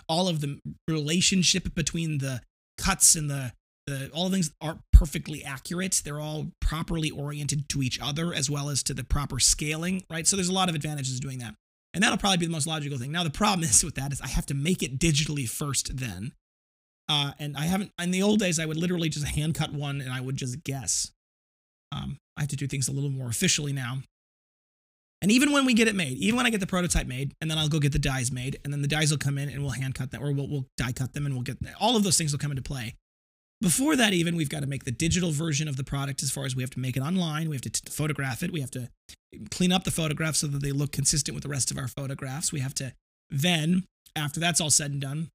All 0.09 0.29
of 0.29 0.41
the 0.41 0.59
relationship 0.89 1.75
between 1.75 2.19
the 2.19 2.41
cuts 2.79 3.15
and 3.15 3.31
the, 3.31 3.53
the 3.87 4.11
all 4.13 4.29
things 4.31 4.51
are 4.61 4.79
perfectly 4.93 5.45
accurate. 5.45 6.03
They're 6.05 6.21
all 6.21 6.49
properly 6.61 7.11
oriented 7.11 7.69
to 7.71 7.83
each 7.83 8.01
other 8.01 8.35
as 8.35 8.51
well 8.51 8.69
as 8.69 8.83
to 8.85 8.95
the 8.95 9.05
proper 9.05 9.39
scaling, 9.39 10.03
right? 10.11 10.27
So 10.27 10.37
there's 10.37 10.49
a 10.49 10.55
lot 10.55 10.69
of 10.69 10.75
advantages 10.75 11.21
doing 11.21 11.39
that. 11.39 11.55
And 11.97 12.03
that'll 12.03 12.19
probably 12.19 12.37
be 12.37 12.45
the 12.45 12.53
most 12.53 12.67
logical 12.67 12.99
thing. 12.99 13.11
Now 13.11 13.25
the 13.25 13.31
problem 13.31 13.65
is 13.65 13.83
with 13.83 13.95
that 13.95 14.13
is 14.13 14.21
I 14.21 14.29
have 14.29 14.45
to 14.47 14.55
make 14.55 14.83
it 14.83 14.99
digitally 14.99 15.49
first 15.49 15.97
then. 15.97 16.33
Uh, 17.09 17.33
and 17.39 17.57
I 17.57 17.63
haven't 17.63 17.91
in 17.99 18.11
the 18.11 18.23
old 18.23 18.39
days 18.39 18.59
I 18.59 18.67
would 18.67 18.77
literally 18.77 19.09
just 19.09 19.27
hand 19.27 19.55
cut 19.55 19.73
one 19.73 20.03
and 20.03 20.13
I 20.13 20.21
would 20.21 20.37
just 20.37 20.63
guess. 20.63 21.11
Um, 21.93 22.19
I 22.37 22.43
have 22.43 22.51
to 22.51 22.57
do 22.57 22.67
things 22.67 22.89
a 22.89 22.93
little 22.93 23.09
more 23.09 23.29
officially 23.29 23.73
now. 23.73 24.03
And 25.23 25.33
even 25.33 25.53
when 25.53 25.65
we 25.65 25.73
get 25.73 25.89
it 25.89 25.95
made, 25.95 26.19
even 26.19 26.37
when 26.37 26.45
I 26.45 26.51
get 26.51 26.61
the 26.61 26.67
prototype 26.67 27.07
made, 27.07 27.33
and 27.41 27.51
then 27.51 27.57
I'll 27.57 27.69
go 27.69 27.79
get 27.79 27.93
the 27.93 27.99
dies 27.99 28.31
made, 28.31 28.59
and 28.63 28.73
then 28.73 28.83
the 28.83 28.89
dies 28.89 29.11
will 29.11 29.17
come 29.17 29.39
in 29.39 29.49
and 29.49 29.63
we'll 29.63 29.71
hand 29.71 29.95
cut 29.95 30.11
them, 30.11 30.23
or 30.23 30.33
we'll, 30.33 30.47
we'll 30.47 30.67
die 30.77 30.93
cut 30.93 31.15
them, 31.15 31.25
and 31.25 31.35
we'll 31.35 31.43
get 31.43 31.57
all 31.81 31.97
of 31.97 32.03
those 32.03 32.19
things 32.19 32.33
will 32.33 32.39
come 32.39 32.51
into 32.51 32.63
play. 32.63 32.95
Before 33.61 33.97
that, 33.97 34.13
even 34.13 34.37
we've 34.37 34.51
got 34.51 34.61
to 34.61 34.67
make 34.67 34.85
the 34.85 34.91
digital 34.91 35.31
version 35.31 35.67
of 35.67 35.77
the 35.77 35.85
product. 35.85 36.23
As 36.23 36.31
far 36.31 36.45
as 36.45 36.55
we 36.55 36.63
have 36.63 36.71
to 36.71 36.81
make 36.81 36.97
it 36.97 37.01
online, 37.01 37.49
we 37.49 37.57
have 37.57 37.63
to 37.63 37.71
t- 37.71 37.91
photograph 37.91 38.43
it, 38.43 38.53
we 38.53 38.61
have 38.61 38.71
to 38.73 38.91
clean 39.51 39.73
up 39.73 39.85
the 39.85 39.91
photographs 39.91 40.41
so 40.41 40.47
that 40.47 40.63
they 40.63 40.73
look 40.73 40.93
consistent 40.93 41.35
with 41.35 41.43
the 41.43 41.49
rest 41.49 41.71
of 41.71 41.79
our 41.79 41.89
photographs. 41.89 42.53
We 42.53 42.61
have 42.61 42.75
to 42.75 42.93
then 43.31 43.85
after 44.17 44.41
that's 44.41 44.61
all 44.61 44.71
said 44.71 44.91
and 44.91 45.01
done, 45.01 45.31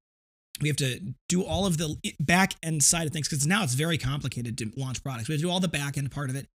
we 0.60 0.68
have 0.68 0.76
to 0.76 1.00
do 1.28 1.42
all 1.42 1.66
of 1.66 1.78
the 1.78 1.96
back 2.20 2.54
end 2.62 2.82
side 2.82 3.06
of 3.06 3.12
things 3.12 3.28
because 3.28 3.46
now 3.46 3.62
it's 3.62 3.74
very 3.74 3.96
complicated 3.96 4.58
to 4.58 4.70
launch 4.76 5.02
products. 5.02 5.28
We 5.28 5.34
have 5.34 5.40
to 5.40 5.46
do 5.46 5.50
all 5.50 5.60
the 5.60 5.68
back 5.68 5.96
end 5.96 6.10
part 6.10 6.30
of 6.30 6.36
it 6.36 6.46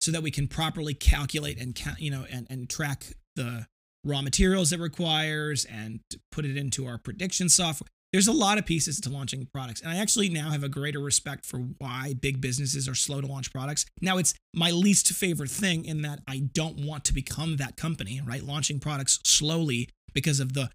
so 0.00 0.10
that 0.10 0.22
we 0.22 0.30
can 0.30 0.48
properly 0.48 0.94
calculate 0.94 1.60
and 1.60 1.80
you 1.98 2.10
know 2.10 2.26
and 2.30 2.46
and 2.50 2.68
track 2.68 3.12
the 3.36 3.66
raw 4.04 4.20
materials 4.20 4.72
it 4.72 4.80
requires 4.80 5.64
and 5.64 6.00
put 6.32 6.44
it 6.44 6.56
into 6.56 6.86
our 6.86 6.98
prediction 6.98 7.48
software. 7.48 7.88
There's 8.14 8.28
a 8.28 8.32
lot 8.32 8.58
of 8.58 8.64
pieces 8.64 9.00
to 9.00 9.10
launching 9.10 9.48
products. 9.52 9.80
And 9.80 9.90
I 9.90 9.96
actually 9.96 10.28
now 10.28 10.50
have 10.50 10.62
a 10.62 10.68
greater 10.68 11.00
respect 11.00 11.44
for 11.44 11.58
why 11.58 12.14
big 12.14 12.40
businesses 12.40 12.88
are 12.88 12.94
slow 12.94 13.20
to 13.20 13.26
launch 13.26 13.52
products. 13.52 13.86
Now, 14.00 14.18
it's 14.18 14.34
my 14.54 14.70
least 14.70 15.08
favorite 15.08 15.50
thing 15.50 15.84
in 15.84 16.02
that 16.02 16.20
I 16.28 16.42
don't 16.52 16.86
want 16.86 17.04
to 17.06 17.12
become 17.12 17.56
that 17.56 17.76
company, 17.76 18.20
right? 18.24 18.40
Launching 18.40 18.78
products 18.78 19.18
slowly 19.24 19.88
because 20.12 20.38
of 20.38 20.52
the 20.52 20.70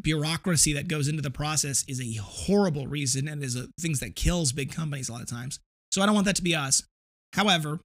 bureaucracy 0.00 0.72
that 0.74 0.86
goes 0.86 1.08
into 1.08 1.20
the 1.20 1.32
process 1.32 1.84
is 1.88 2.00
a 2.00 2.20
horrible 2.22 2.86
reason 2.86 3.26
and 3.26 3.42
is 3.42 3.56
a, 3.56 3.66
things 3.80 3.98
that 3.98 4.14
kills 4.14 4.52
big 4.52 4.70
companies 4.70 5.08
a 5.08 5.12
lot 5.12 5.22
of 5.22 5.28
times. 5.28 5.58
So 5.90 6.00
I 6.00 6.06
don't 6.06 6.14
want 6.14 6.26
that 6.26 6.36
to 6.36 6.44
be 6.44 6.54
us. 6.54 6.84
However, 7.32 7.80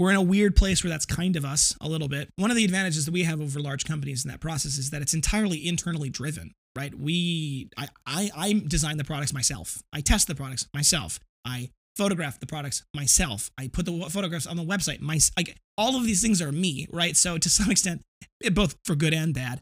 we're 0.00 0.10
in 0.10 0.16
a 0.16 0.22
weird 0.22 0.56
place 0.56 0.82
where 0.82 0.90
that's 0.90 1.06
kind 1.06 1.36
of 1.36 1.44
us 1.44 1.76
a 1.80 1.88
little 1.88 2.08
bit. 2.08 2.28
One 2.34 2.50
of 2.50 2.56
the 2.56 2.64
advantages 2.64 3.04
that 3.04 3.14
we 3.14 3.22
have 3.22 3.40
over 3.40 3.60
large 3.60 3.84
companies 3.84 4.24
in 4.24 4.32
that 4.32 4.40
process 4.40 4.78
is 4.78 4.90
that 4.90 5.00
it's 5.00 5.14
entirely 5.14 5.64
internally 5.64 6.10
driven, 6.10 6.50
right? 6.76 6.94
We, 6.94 7.68
I, 7.76 7.88
I, 8.06 8.30
I 8.36 8.62
design 8.66 8.96
the 8.96 9.04
products 9.04 9.32
myself. 9.32 9.82
I 9.92 10.00
test 10.00 10.26
the 10.26 10.34
products 10.34 10.66
myself. 10.74 11.20
I 11.44 11.70
photograph 11.96 12.40
the 12.40 12.46
products 12.46 12.82
myself. 12.94 13.50
I 13.58 13.68
put 13.68 13.86
the 13.86 14.08
photographs 14.10 14.46
on 14.46 14.56
the 14.56 14.64
website. 14.64 15.00
My, 15.00 15.18
like, 15.36 15.56
all 15.78 15.96
of 15.96 16.04
these 16.04 16.22
things 16.22 16.42
are 16.42 16.52
me, 16.52 16.86
right? 16.90 17.16
So 17.16 17.38
to 17.38 17.48
some 17.48 17.70
extent, 17.70 18.02
eh, 18.42 18.50
both 18.50 18.76
for 18.84 18.94
good 18.94 19.14
and 19.14 19.34
bad, 19.34 19.60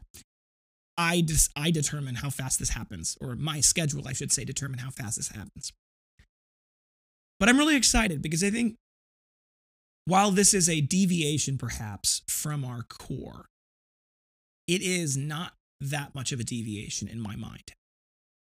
I 0.97 1.21
just 1.21 1.51
I 1.55 1.71
determine 1.71 2.15
how 2.15 2.29
fast 2.29 2.59
this 2.59 2.69
happens, 2.69 3.17
or 3.19 3.35
my 3.35 3.61
schedule, 3.61 4.07
I 4.07 4.13
should 4.13 4.31
say, 4.31 4.45
determine 4.45 4.79
how 4.79 4.91
fast 4.91 5.17
this 5.17 5.29
happens. 5.29 5.71
But 7.39 7.49
I'm 7.49 7.57
really 7.57 7.75
excited 7.75 8.21
because 8.21 8.43
I 8.43 8.51
think 8.51 8.75
while 10.05 10.31
this 10.31 10.53
is 10.53 10.69
a 10.69 10.81
deviation 10.81 11.57
perhaps 11.57 12.21
from 12.27 12.63
our 12.63 12.83
core, 12.83 13.45
it 14.67 14.81
is 14.81 15.17
not 15.17 15.53
that 15.89 16.15
much 16.15 16.31
of 16.31 16.39
a 16.39 16.43
deviation 16.43 17.07
in 17.07 17.19
my 17.19 17.35
mind. 17.35 17.73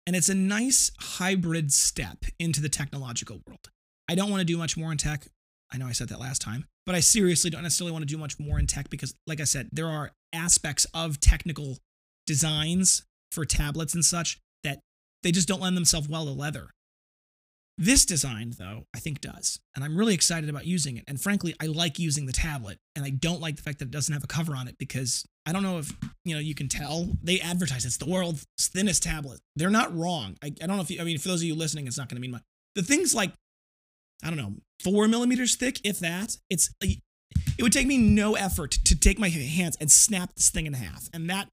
And 0.05 0.15
it's 0.15 0.29
a 0.29 0.35
nice 0.35 0.91
hybrid 0.99 1.71
step 1.71 2.25
into 2.39 2.61
the 2.61 2.69
technological 2.69 3.41
world. 3.47 3.69
I 4.09 4.15
don't 4.15 4.29
want 4.29 4.41
to 4.41 4.45
do 4.45 4.57
much 4.57 4.75
more 4.75 4.91
in 4.91 4.97
tech. 4.97 5.27
I 5.71 5.77
know 5.77 5.87
I 5.87 5.93
said 5.93 6.09
that 6.09 6.19
last 6.19 6.41
time, 6.41 6.65
but 6.85 6.93
I 6.93 6.99
seriously 6.99 7.49
don't 7.49 7.63
necessarily 7.63 7.93
want 7.93 8.03
to 8.03 8.13
do 8.13 8.17
much 8.17 8.39
more 8.39 8.59
in 8.59 8.67
tech 8.67 8.89
because, 8.89 9.15
like 9.25 9.39
I 9.39 9.45
said, 9.45 9.69
there 9.71 9.87
are 9.87 10.11
aspects 10.33 10.85
of 10.93 11.19
technical 11.19 11.77
designs 12.27 13.03
for 13.31 13.45
tablets 13.45 13.93
and 13.93 14.03
such 14.03 14.39
that 14.63 14.79
they 15.23 15.31
just 15.31 15.47
don't 15.47 15.61
lend 15.61 15.77
themselves 15.77 16.09
well 16.09 16.25
to 16.25 16.31
leather. 16.31 16.69
This 17.77 18.05
design, 18.05 18.53
though, 18.59 18.85
I 18.93 18.99
think 18.99 19.19
does. 19.19 19.59
And 19.73 19.83
I'm 19.83 19.97
really 19.97 20.13
excited 20.13 20.49
about 20.49 20.67
using 20.67 20.97
it. 20.97 21.05
And 21.07 21.19
frankly, 21.19 21.55
I 21.59 21.65
like 21.65 21.97
using 21.97 22.27
the 22.27 22.33
tablet. 22.33 22.77
And 22.95 23.03
I 23.03 23.09
don't 23.09 23.41
like 23.41 23.55
the 23.55 23.63
fact 23.63 23.79
that 23.79 23.85
it 23.85 23.91
doesn't 23.91 24.13
have 24.13 24.23
a 24.23 24.27
cover 24.27 24.55
on 24.55 24.67
it 24.67 24.77
because 24.77 25.25
I 25.45 25.51
don't 25.51 25.63
know 25.63 25.77
if, 25.77 25.91
you 26.23 26.33
know, 26.33 26.39
you 26.39 26.55
can 26.55 26.69
tell. 26.69 27.09
They 27.21 27.39
advertise 27.39 27.85
it's 27.85 27.97
the 27.97 28.09
world's 28.09 28.45
thinnest 28.59 29.03
tablet. 29.03 29.39
They're 29.55 29.69
not 29.69 29.95
wrong. 29.95 30.37
I, 30.41 30.47
I 30.47 30.67
don't 30.67 30.77
know 30.77 30.81
if 30.81 30.89
you, 30.89 31.01
I 31.01 31.03
mean, 31.03 31.17
for 31.17 31.27
those 31.27 31.41
of 31.41 31.47
you 31.47 31.55
listening, 31.55 31.87
it's 31.87 31.97
not 31.97 32.07
going 32.07 32.15
to 32.15 32.21
mean 32.21 32.31
much. 32.31 32.43
The 32.75 32.81
thing's 32.81 33.13
like, 33.13 33.33
I 34.23 34.27
don't 34.27 34.37
know, 34.37 34.53
four 34.81 35.07
millimeters 35.07 35.55
thick, 35.55 35.81
if 35.83 35.99
that. 35.99 36.37
It's, 36.49 36.73
it 36.81 37.61
would 37.61 37.73
take 37.73 37.87
me 37.87 37.97
no 37.97 38.35
effort 38.35 38.71
to 38.85 38.95
take 38.97 39.19
my 39.19 39.29
hands 39.29 39.77
and 39.81 39.91
snap 39.91 40.33
this 40.35 40.49
thing 40.49 40.65
in 40.65 40.73
half. 40.73 41.09
And 41.13 41.29
that 41.29 41.49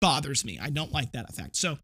bothers 0.00 0.44
me. 0.44 0.60
I 0.62 0.70
don't 0.70 0.92
like 0.92 1.10
that 1.12 1.28
effect. 1.28 1.56
So 1.56 1.78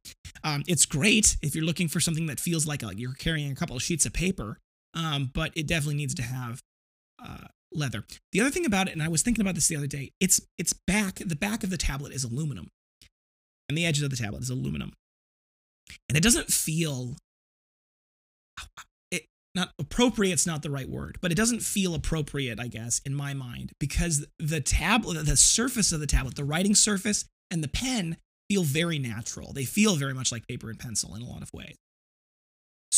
um, 0.45 0.63
it's 0.69 0.87
great 0.87 1.37
if 1.43 1.57
you're 1.57 1.65
looking 1.65 1.89
for 1.89 1.99
something 1.99 2.27
that 2.27 2.39
feels 2.39 2.67
like 2.67 2.85
a, 2.85 2.93
you're 2.97 3.15
carrying 3.15 3.51
a 3.51 3.57
couple 3.57 3.75
of 3.75 3.83
sheets 3.83 4.07
of 4.07 4.13
paper, 4.13 4.59
um, 4.95 5.31
but 5.35 5.51
it 5.57 5.67
definitely 5.67 5.97
needs 5.97 6.15
to 6.15 6.23
have 6.23 6.61
uh, 7.21 7.49
leather. 7.73 8.05
The 8.33 8.41
other 8.41 8.51
thing 8.51 8.67
about 8.67 8.89
it, 8.89 8.93
and 8.93 9.03
I 9.03 9.09
was 9.09 9.23
thinking 9.23 9.43
about 9.43 9.55
this 9.55 9.69
the 9.69 9.77
other 9.77 9.87
day, 9.87 10.13
it's 10.21 10.41
it's 10.59 10.73
back. 10.73 11.17
The 11.17 11.37
back 11.37 11.65
of 11.65 11.71
the 11.71 11.77
tablet 11.77 12.13
is 12.13 12.25
aluminum, 12.25 12.69
and 13.69 13.77
the 13.77 13.87
edges 13.87 14.03
of 14.03 14.11
the 14.11 14.17
tablet 14.17 14.43
is 14.43 14.51
aluminum, 14.51 14.93
and 16.09 16.17
it 16.17 16.23
doesn't 16.23 16.49
feel. 16.49 17.17
It, 19.11 19.27
not 19.55 19.71
appropriate. 19.79 20.33
It's 20.33 20.47
not 20.47 20.63
the 20.63 20.71
right 20.71 20.89
word, 20.89 21.19
but 21.21 21.33
it 21.33 21.37
doesn't 21.37 21.61
feel 21.61 21.95
appropriate, 21.95 22.61
I 22.61 22.69
guess, 22.69 23.01
in 23.05 23.15
my 23.15 23.35
mind, 23.35 23.73
because 23.79 24.27
the 24.39 24.61
tablet, 24.61 25.25
the 25.27 25.37
surface 25.37 25.93
of 25.93 26.01
the 26.01 26.07
tablet, 26.07 26.37
the 26.37 26.45
writing 26.45 26.75
surface 26.75 27.25
and 27.51 27.63
the 27.63 27.69
pen 27.69 28.17
feel 28.49 28.63
very 28.63 28.99
natural. 28.99 29.53
They 29.53 29.65
feel 29.65 29.97
very 29.97 30.15
much 30.15 30.33
like 30.33 30.47
paper 30.49 30.71
and 30.71 30.79
pencil 30.79 31.15
in 31.15 31.23
a 31.23 31.27
lot 31.27 31.43
of 31.43 31.51
ways. 31.53 31.77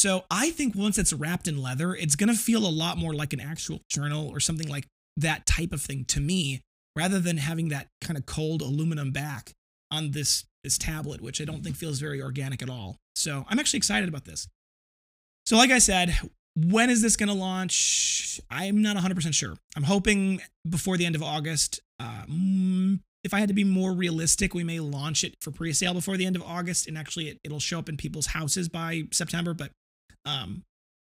So 0.00 0.24
I 0.30 0.48
think 0.48 0.74
once 0.74 0.96
it's 0.96 1.12
wrapped 1.12 1.46
in 1.46 1.60
leather, 1.60 1.94
it's 1.94 2.16
going 2.16 2.34
to 2.34 2.34
feel 2.34 2.66
a 2.66 2.72
lot 2.72 2.96
more 2.96 3.12
like 3.12 3.34
an 3.34 3.40
actual 3.40 3.80
journal 3.90 4.30
or 4.30 4.40
something 4.40 4.66
like 4.66 4.86
that 5.18 5.44
type 5.44 5.72
of 5.74 5.82
thing 5.82 6.06
to 6.06 6.20
me, 6.20 6.62
rather 6.96 7.20
than 7.20 7.36
having 7.36 7.68
that 7.68 7.88
kind 8.00 8.16
of 8.16 8.24
cold 8.24 8.62
aluminum 8.62 9.10
back 9.10 9.52
on 9.90 10.12
this 10.12 10.46
this 10.64 10.78
tablet, 10.78 11.20
which 11.20 11.38
I 11.38 11.44
don't 11.44 11.62
think 11.62 11.76
feels 11.76 12.00
very 12.00 12.22
organic 12.22 12.62
at 12.62 12.70
all. 12.70 12.96
So 13.14 13.44
I'm 13.50 13.58
actually 13.58 13.76
excited 13.76 14.08
about 14.08 14.24
this. 14.24 14.48
So 15.44 15.58
like 15.58 15.70
I 15.70 15.78
said, 15.78 16.18
when 16.56 16.88
is 16.88 17.02
this 17.02 17.16
going 17.16 17.28
to 17.28 17.34
launch? 17.34 18.40
I'm 18.50 18.80
not 18.80 18.96
100% 18.96 19.34
sure. 19.34 19.54
I'm 19.76 19.82
hoping 19.82 20.40
before 20.66 20.96
the 20.96 21.04
end 21.04 21.14
of 21.14 21.22
August, 21.22 21.78
uh, 21.98 22.24
if 23.22 23.34
I 23.34 23.38
had 23.38 23.48
to 23.48 23.54
be 23.54 23.64
more 23.64 23.92
realistic, 23.92 24.54
we 24.54 24.64
may 24.64 24.80
launch 24.80 25.24
it 25.24 25.34
for 25.42 25.50
pre-sale 25.50 25.92
before 25.92 26.16
the 26.16 26.24
end 26.24 26.36
of 26.36 26.42
August, 26.42 26.86
and 26.86 26.96
actually 26.96 27.28
it, 27.28 27.38
it'll 27.44 27.60
show 27.60 27.78
up 27.78 27.88
in 27.90 27.98
people's 27.98 28.26
houses 28.26 28.68
by 28.68 29.02
September. 29.12 29.52
But 29.52 29.72
um, 30.24 30.64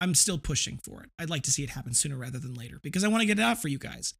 I'm 0.01 0.15
still 0.15 0.37
pushing 0.37 0.79
for 0.83 1.01
it. 1.01 1.09
I'd 1.19 1.29
like 1.29 1.43
to 1.43 1.51
see 1.51 1.63
it 1.63 1.71
happen 1.71 1.93
sooner 1.93 2.17
rather 2.17 2.39
than 2.39 2.53
later 2.53 2.79
because 2.83 3.03
I 3.03 3.07
want 3.07 3.21
to 3.21 3.27
get 3.27 3.39
it 3.39 3.43
out 3.43 3.61
for 3.61 3.67
you 3.67 3.77
guys. 3.77 4.13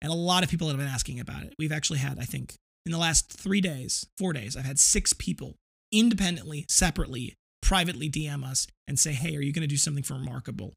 And 0.00 0.10
a 0.10 0.16
lot 0.16 0.42
of 0.42 0.50
people 0.50 0.68
have 0.68 0.76
been 0.76 0.86
asking 0.86 1.20
about 1.20 1.44
it. 1.44 1.54
We've 1.58 1.72
actually 1.72 2.00
had, 2.00 2.18
I 2.18 2.24
think, 2.24 2.54
in 2.84 2.92
the 2.92 2.98
last 2.98 3.32
three 3.32 3.60
days, 3.60 4.06
four 4.18 4.32
days, 4.32 4.56
I've 4.56 4.64
had 4.64 4.78
six 4.78 5.12
people 5.12 5.54
independently, 5.92 6.64
separately, 6.68 7.34
privately 7.60 8.10
DM 8.10 8.44
us 8.44 8.66
and 8.88 8.98
say, 8.98 9.12
"Hey, 9.12 9.36
are 9.36 9.40
you 9.40 9.52
going 9.52 9.62
to 9.62 9.68
do 9.68 9.76
something 9.76 10.02
for 10.02 10.14
Remarkable?" 10.14 10.74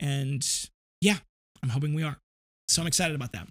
And 0.00 0.44
yeah, 1.00 1.18
I'm 1.62 1.68
hoping 1.68 1.94
we 1.94 2.02
are. 2.02 2.18
So 2.68 2.82
I'm 2.82 2.88
excited 2.88 3.14
about 3.14 3.32
that. 3.32 3.46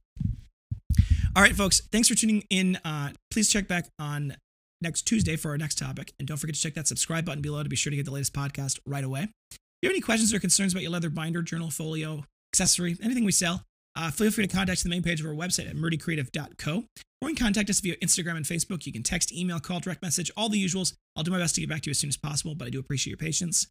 All 1.35 1.41
right, 1.41 1.55
folks, 1.55 1.81
thanks 1.91 2.07
for 2.07 2.15
tuning 2.15 2.43
in. 2.49 2.77
Uh, 2.83 3.11
please 3.31 3.49
check 3.49 3.67
back 3.67 3.87
on 3.97 4.35
next 4.83 5.03
Tuesday 5.03 5.35
for 5.35 5.49
our 5.49 5.57
next 5.57 5.77
topic. 5.79 6.13
And 6.19 6.27
don't 6.27 6.37
forget 6.37 6.55
to 6.55 6.61
check 6.61 6.75
that 6.75 6.87
subscribe 6.87 7.25
button 7.25 7.41
below 7.41 7.63
to 7.63 7.69
be 7.69 7.75
sure 7.75 7.89
to 7.89 7.95
get 7.95 8.05
the 8.05 8.11
latest 8.11 8.33
podcast 8.33 8.79
right 8.85 9.03
away. 9.03 9.29
If 9.51 9.57
you 9.81 9.89
have 9.89 9.93
any 9.93 10.01
questions 10.01 10.33
or 10.33 10.39
concerns 10.39 10.73
about 10.73 10.83
your 10.83 10.91
leather 10.91 11.09
binder, 11.09 11.41
journal, 11.41 11.71
folio, 11.71 12.25
accessory, 12.53 12.95
anything 13.01 13.25
we 13.25 13.31
sell, 13.31 13.63
uh, 13.95 14.11
feel 14.11 14.31
free 14.31 14.47
to 14.47 14.55
contact 14.55 14.83
the 14.83 14.89
main 14.89 15.03
page 15.03 15.19
of 15.19 15.25
our 15.25 15.33
website 15.33 15.69
at 15.69 15.75
murdycreative.co. 15.75 16.83
Or 17.21 17.29
you 17.29 17.35
can 17.35 17.45
contact 17.45 17.69
us 17.69 17.79
via 17.79 17.95
Instagram 17.97 18.37
and 18.37 18.45
Facebook. 18.45 18.85
You 18.85 18.91
can 18.91 19.03
text, 19.03 19.33
email, 19.33 19.59
call, 19.59 19.79
direct 19.79 20.01
message, 20.01 20.29
all 20.35 20.49
the 20.49 20.63
usuals. 20.63 20.93
I'll 21.15 21.23
do 21.23 21.31
my 21.31 21.39
best 21.39 21.55
to 21.55 21.61
get 21.61 21.69
back 21.69 21.81
to 21.83 21.89
you 21.89 21.91
as 21.91 21.99
soon 21.99 22.09
as 22.09 22.17
possible, 22.17 22.55
but 22.55 22.67
I 22.67 22.69
do 22.69 22.79
appreciate 22.79 23.11
your 23.11 23.17
patience. 23.17 23.67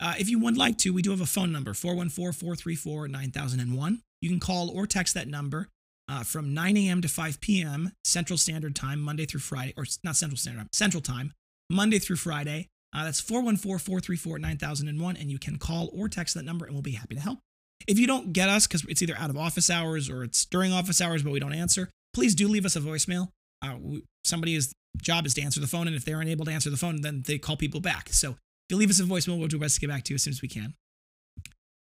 Uh, 0.00 0.14
if 0.18 0.28
you 0.28 0.38
would 0.38 0.56
like 0.56 0.78
to, 0.78 0.92
we 0.92 1.02
do 1.02 1.10
have 1.10 1.20
a 1.20 1.26
phone 1.26 1.52
number, 1.52 1.74
414 1.74 2.32
434 2.32 3.08
9001. 3.08 4.00
You 4.22 4.30
can 4.30 4.40
call 4.40 4.70
or 4.70 4.86
text 4.86 5.14
that 5.14 5.28
number 5.28 5.68
uh, 6.08 6.22
from 6.22 6.54
9 6.54 6.76
a.m. 6.76 7.00
to 7.00 7.08
5 7.08 7.40
p.m. 7.40 7.92
Central 8.04 8.36
Standard 8.36 8.76
Time, 8.76 9.00
Monday 9.00 9.26
through 9.26 9.40
Friday, 9.40 9.74
or 9.76 9.84
not 10.02 10.16
Central 10.16 10.36
Standard 10.36 10.60
Time, 10.60 10.68
Central 10.72 11.00
Time, 11.00 11.32
Monday 11.70 11.98
through 11.98 12.16
Friday. 12.16 12.68
Uh, 12.94 13.04
that's 13.04 13.20
414 13.20 13.78
434 13.78 14.38
9001, 14.38 15.16
and 15.16 15.30
you 15.30 15.38
can 15.38 15.58
call 15.58 15.90
or 15.92 16.08
text 16.08 16.34
that 16.34 16.44
number, 16.44 16.64
and 16.64 16.74
we'll 16.74 16.82
be 16.82 16.92
happy 16.92 17.14
to 17.14 17.20
help. 17.20 17.40
If 17.86 17.98
you 17.98 18.06
don't 18.06 18.32
get 18.32 18.48
us 18.48 18.66
because 18.66 18.84
it's 18.88 19.02
either 19.02 19.16
out 19.18 19.30
of 19.30 19.36
office 19.36 19.68
hours 19.68 20.08
or 20.08 20.22
it's 20.22 20.44
during 20.44 20.72
office 20.72 21.00
hours, 21.00 21.22
but 21.22 21.32
we 21.32 21.40
don't 21.40 21.54
answer, 21.54 21.90
please 22.14 22.34
do 22.34 22.48
leave 22.48 22.64
us 22.64 22.76
a 22.76 22.80
voicemail. 22.80 23.28
Uh, 23.60 23.76
somebody's 24.24 24.72
job 25.02 25.26
is 25.26 25.34
to 25.34 25.42
answer 25.42 25.60
the 25.60 25.66
phone, 25.66 25.86
and 25.86 25.96
if 25.96 26.04
they're 26.04 26.20
unable 26.20 26.44
to 26.44 26.52
answer 26.52 26.70
the 26.70 26.76
phone, 26.76 27.00
then 27.00 27.22
they 27.26 27.38
call 27.38 27.56
people 27.56 27.80
back. 27.80 28.08
So 28.10 28.30
if 28.30 28.36
you 28.70 28.76
leave 28.76 28.90
us 28.90 29.00
a 29.00 29.04
voicemail, 29.04 29.38
we'll 29.38 29.48
do 29.48 29.56
our 29.56 29.60
best 29.60 29.74
to 29.76 29.80
get 29.80 29.90
back 29.90 30.04
to 30.04 30.12
you 30.12 30.14
as 30.14 30.22
soon 30.22 30.32
as 30.32 30.40
we 30.40 30.48
can. 30.48 30.74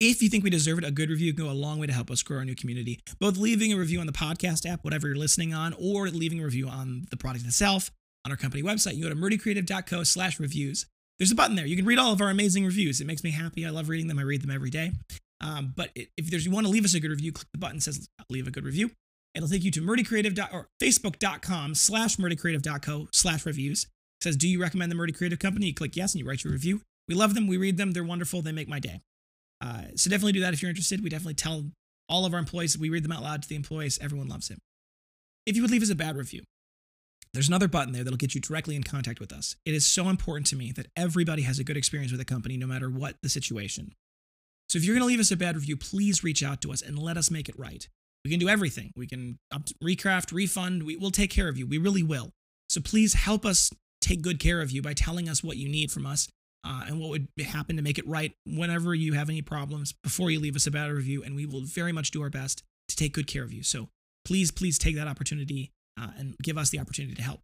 If 0.02 0.22
you 0.22 0.30
think 0.30 0.44
we 0.44 0.48
deserve 0.48 0.78
it, 0.78 0.84
a 0.84 0.90
good 0.90 1.10
review 1.10 1.34
can 1.34 1.44
go 1.44 1.50
a 1.50 1.52
long 1.52 1.78
way 1.78 1.86
to 1.86 1.92
help 1.92 2.10
us 2.10 2.22
grow 2.22 2.38
our 2.38 2.44
new 2.46 2.54
community. 2.54 3.00
Both 3.18 3.36
leaving 3.36 3.70
a 3.70 3.76
review 3.76 4.00
on 4.00 4.06
the 4.06 4.14
podcast 4.14 4.64
app, 4.64 4.82
whatever 4.82 5.06
you're 5.06 5.16
listening 5.18 5.52
on, 5.52 5.74
or 5.78 6.08
leaving 6.08 6.40
a 6.40 6.44
review 6.44 6.68
on 6.68 7.06
the 7.10 7.18
product 7.18 7.44
itself 7.44 7.90
on 8.24 8.30
our 8.32 8.36
company 8.38 8.62
website. 8.62 8.94
You 8.94 9.02
go 9.02 9.10
to 9.10 9.14
murdycreative.co 9.14 10.04
slash 10.04 10.40
reviews. 10.40 10.86
There's 11.18 11.30
a 11.30 11.34
button 11.34 11.54
there. 11.54 11.66
You 11.66 11.76
can 11.76 11.84
read 11.84 11.98
all 11.98 12.14
of 12.14 12.22
our 12.22 12.30
amazing 12.30 12.64
reviews. 12.64 13.02
It 13.02 13.06
makes 13.06 13.22
me 13.22 13.30
happy. 13.30 13.66
I 13.66 13.70
love 13.70 13.90
reading 13.90 14.08
them. 14.08 14.18
I 14.18 14.22
read 14.22 14.40
them 14.40 14.50
every 14.50 14.70
day. 14.70 14.92
Um, 15.42 15.74
but 15.76 15.90
if 15.94 16.30
there's 16.30 16.46
you 16.46 16.50
want 16.50 16.64
to 16.64 16.72
leave 16.72 16.86
us 16.86 16.94
a 16.94 17.00
good 17.00 17.10
review, 17.10 17.32
click 17.32 17.48
the 17.52 17.58
button 17.58 17.76
that 17.76 17.82
says 17.82 18.08
leave 18.30 18.48
a 18.48 18.50
good 18.50 18.64
review. 18.64 18.90
It'll 19.34 19.48
take 19.48 19.64
you 19.64 19.70
to 19.72 19.82
murdycreative 19.82 20.38
or 20.50 20.68
facebook.com 20.82 21.74
slash 21.74 22.16
murdycreative.co 22.16 23.08
slash 23.12 23.44
reviews. 23.44 23.84
It 23.84 24.24
says, 24.24 24.36
do 24.36 24.48
you 24.48 24.62
recommend 24.62 24.90
the 24.90 24.96
Murdy 24.96 25.12
Creative 25.12 25.38
Company? 25.38 25.66
You 25.66 25.74
click 25.74 25.94
yes 25.94 26.14
and 26.14 26.22
you 26.22 26.26
write 26.26 26.42
your 26.42 26.54
review. 26.54 26.80
We 27.06 27.14
love 27.14 27.34
them. 27.34 27.46
We 27.46 27.58
read 27.58 27.76
them. 27.76 27.92
They're 27.92 28.02
wonderful. 28.02 28.40
They 28.40 28.52
make 28.52 28.68
my 28.68 28.80
day. 28.80 29.02
Uh, 29.60 29.82
so 29.94 30.08
definitely 30.08 30.32
do 30.32 30.40
that 30.40 30.54
if 30.54 30.62
you're 30.62 30.70
interested. 30.70 31.02
We 31.02 31.10
definitely 31.10 31.34
tell 31.34 31.64
all 32.08 32.24
of 32.24 32.32
our 32.32 32.38
employees, 32.38 32.76
we 32.76 32.90
read 32.90 33.04
them 33.04 33.12
out 33.12 33.22
loud 33.22 33.42
to 33.42 33.48
the 33.48 33.56
employees. 33.56 33.98
Everyone 34.00 34.28
loves 34.28 34.50
it. 34.50 34.58
If 35.46 35.56
you 35.56 35.62
would 35.62 35.70
leave 35.70 35.82
us 35.82 35.90
a 35.90 35.94
bad 35.94 36.16
review, 36.16 36.42
there's 37.32 37.48
another 37.48 37.68
button 37.68 37.92
there 37.92 38.02
that'll 38.02 38.16
get 38.16 38.34
you 38.34 38.40
directly 38.40 38.74
in 38.74 38.82
contact 38.82 39.20
with 39.20 39.32
us. 39.32 39.54
It 39.64 39.74
is 39.74 39.86
so 39.86 40.08
important 40.08 40.46
to 40.48 40.56
me 40.56 40.72
that 40.72 40.88
everybody 40.96 41.42
has 41.42 41.58
a 41.58 41.64
good 41.64 41.76
experience 41.76 42.10
with 42.10 42.20
a 42.20 42.24
company, 42.24 42.56
no 42.56 42.66
matter 42.66 42.90
what 42.90 43.16
the 43.22 43.28
situation. 43.28 43.92
So 44.68 44.78
if 44.78 44.84
you're 44.84 44.94
going 44.94 45.02
to 45.02 45.06
leave 45.06 45.20
us 45.20 45.30
a 45.30 45.36
bad 45.36 45.54
review, 45.54 45.76
please 45.76 46.24
reach 46.24 46.42
out 46.42 46.60
to 46.62 46.72
us 46.72 46.82
and 46.82 46.98
let 46.98 47.16
us 47.16 47.30
make 47.30 47.48
it 47.48 47.58
right. 47.58 47.88
We 48.24 48.30
can 48.30 48.40
do 48.40 48.48
everything. 48.48 48.92
We 48.96 49.06
can 49.06 49.38
up, 49.52 49.62
recraft, 49.82 50.32
refund. 50.32 50.82
We, 50.82 50.96
will 50.96 51.10
take 51.10 51.30
care 51.30 51.48
of 51.48 51.56
you. 51.56 51.66
We 51.66 51.78
really 51.78 52.02
will. 52.02 52.30
So 52.68 52.80
please 52.80 53.14
help 53.14 53.46
us 53.46 53.70
take 54.00 54.22
good 54.22 54.38
care 54.38 54.60
of 54.60 54.70
you 54.70 54.82
by 54.82 54.94
telling 54.94 55.28
us 55.28 55.42
what 55.42 55.56
you 55.56 55.68
need 55.68 55.90
from 55.90 56.06
us 56.06 56.28
uh, 56.64 56.84
and 56.86 57.00
what 57.00 57.10
would 57.10 57.28
happen 57.42 57.76
to 57.76 57.82
make 57.82 57.98
it 57.98 58.06
right 58.06 58.32
whenever 58.46 58.94
you 58.94 59.14
have 59.14 59.28
any 59.28 59.42
problems 59.42 59.94
before 60.02 60.30
you 60.30 60.40
leave 60.40 60.56
us 60.56 60.66
a 60.66 60.70
bad 60.70 60.90
review. 60.90 61.22
And 61.22 61.34
we 61.34 61.46
will 61.46 61.62
very 61.62 61.92
much 61.92 62.10
do 62.10 62.22
our 62.22 62.30
best 62.30 62.62
to 62.88 62.96
take 62.96 63.14
good 63.14 63.26
care 63.26 63.42
of 63.42 63.52
you. 63.52 63.62
So 63.62 63.88
please, 64.24 64.50
please 64.50 64.78
take 64.78 64.96
that 64.96 65.08
opportunity 65.08 65.72
uh, 66.00 66.08
and 66.18 66.36
give 66.42 66.58
us 66.58 66.70
the 66.70 66.78
opportunity 66.78 67.14
to 67.14 67.22
help. 67.22 67.40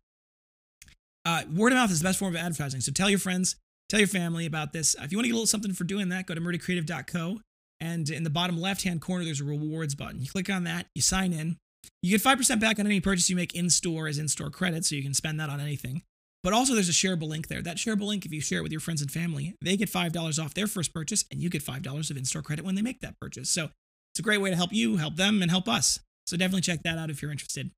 Uh, 1.25 1.43
word 1.53 1.73
of 1.73 1.77
mouth 1.77 1.91
is 1.91 2.01
the 2.01 2.05
best 2.05 2.19
form 2.19 2.35
of 2.35 2.41
advertising. 2.41 2.81
So 2.81 2.93
tell 2.93 3.11
your 3.11 3.19
friends, 3.19 3.57
tell 3.89 3.99
your 3.99 4.07
family 4.07 4.47
about 4.47 4.73
this. 4.73 4.95
If 5.01 5.11
you 5.11 5.19
want 5.19 5.25
to 5.25 5.29
get 5.29 5.35
a 5.35 5.37
little 5.37 5.47
something 5.47 5.73
for 5.73 5.85
doing 5.85 6.09
that, 6.11 6.27
go 6.27 6.35
to 6.35 6.41
murdycreative.co. 6.41 7.41
And 7.81 8.09
in 8.09 8.23
the 8.23 8.31
bottom 8.31 8.59
left 8.59 8.85
hand 8.85 9.01
corner, 9.01 9.25
there's 9.25 9.41
a 9.41 9.45
rewards 9.45 9.95
button. 9.95 10.21
You 10.21 10.29
click 10.29 10.49
on 10.49 10.65
that, 10.65 10.87
you 10.95 11.03
sign 11.03 11.33
in. 11.33 11.57
You 12.03 12.17
get 12.17 12.23
5% 12.23 12.61
back 12.61 12.79
on 12.79 12.87
any 12.87 13.01
purchase 13.01 13.29
you 13.29 13.37
make 13.37 13.55
in 13.55 13.71
store 13.71 14.07
as 14.09 14.19
in 14.19 14.29
store 14.29 14.51
credit, 14.51 14.85
so 14.85 14.95
you 14.95 15.03
can 15.03 15.15
spend 15.15 15.41
that 15.41 15.51
on 15.51 15.61
anything. 15.61 16.03
But 16.47 16.53
also, 16.53 16.75
there's 16.75 16.89
a 16.89 16.93
shareable 16.93 17.27
link 17.27 17.49
there. 17.49 17.61
That 17.61 17.77
shareable 17.77 18.07
link, 18.07 18.25
if 18.25 18.33
you 18.33 18.41
share 18.41 18.61
it 18.61 18.63
with 18.63 18.71
your 18.71 18.81
friends 18.81 19.03
and 19.03 19.11
family, 19.11 19.57
they 19.61 19.77
get 19.77 19.91
$5 19.91 20.41
off 20.41 20.55
their 20.55 20.69
first 20.69 20.95
purchase, 20.95 21.25
and 21.29 21.43
you 21.43 21.51
get 21.51 21.65
$5 21.65 22.09
of 22.09 22.17
in 22.17 22.25
store 22.25 22.41
credit 22.41 22.65
when 22.65 22.77
they 22.77 22.83
make 22.83 23.01
that 23.01 23.19
purchase. 23.21 23.51
So 23.51 23.71
it's 24.13 24.21
a 24.21 24.23
great 24.23 24.41
way 24.41 24.51
to 24.51 24.57
help 24.57 24.73
you, 24.73 24.99
help 24.99 25.17
them, 25.17 25.43
and 25.43 25.51
help 25.51 25.67
us. 25.67 25.99
So 26.29 26.37
definitely 26.37 26.61
check 26.61 26.85
that 26.85 26.99
out 26.99 27.11
if 27.11 27.21
you're 27.21 27.33
interested. 27.33 27.67
If 27.67 27.73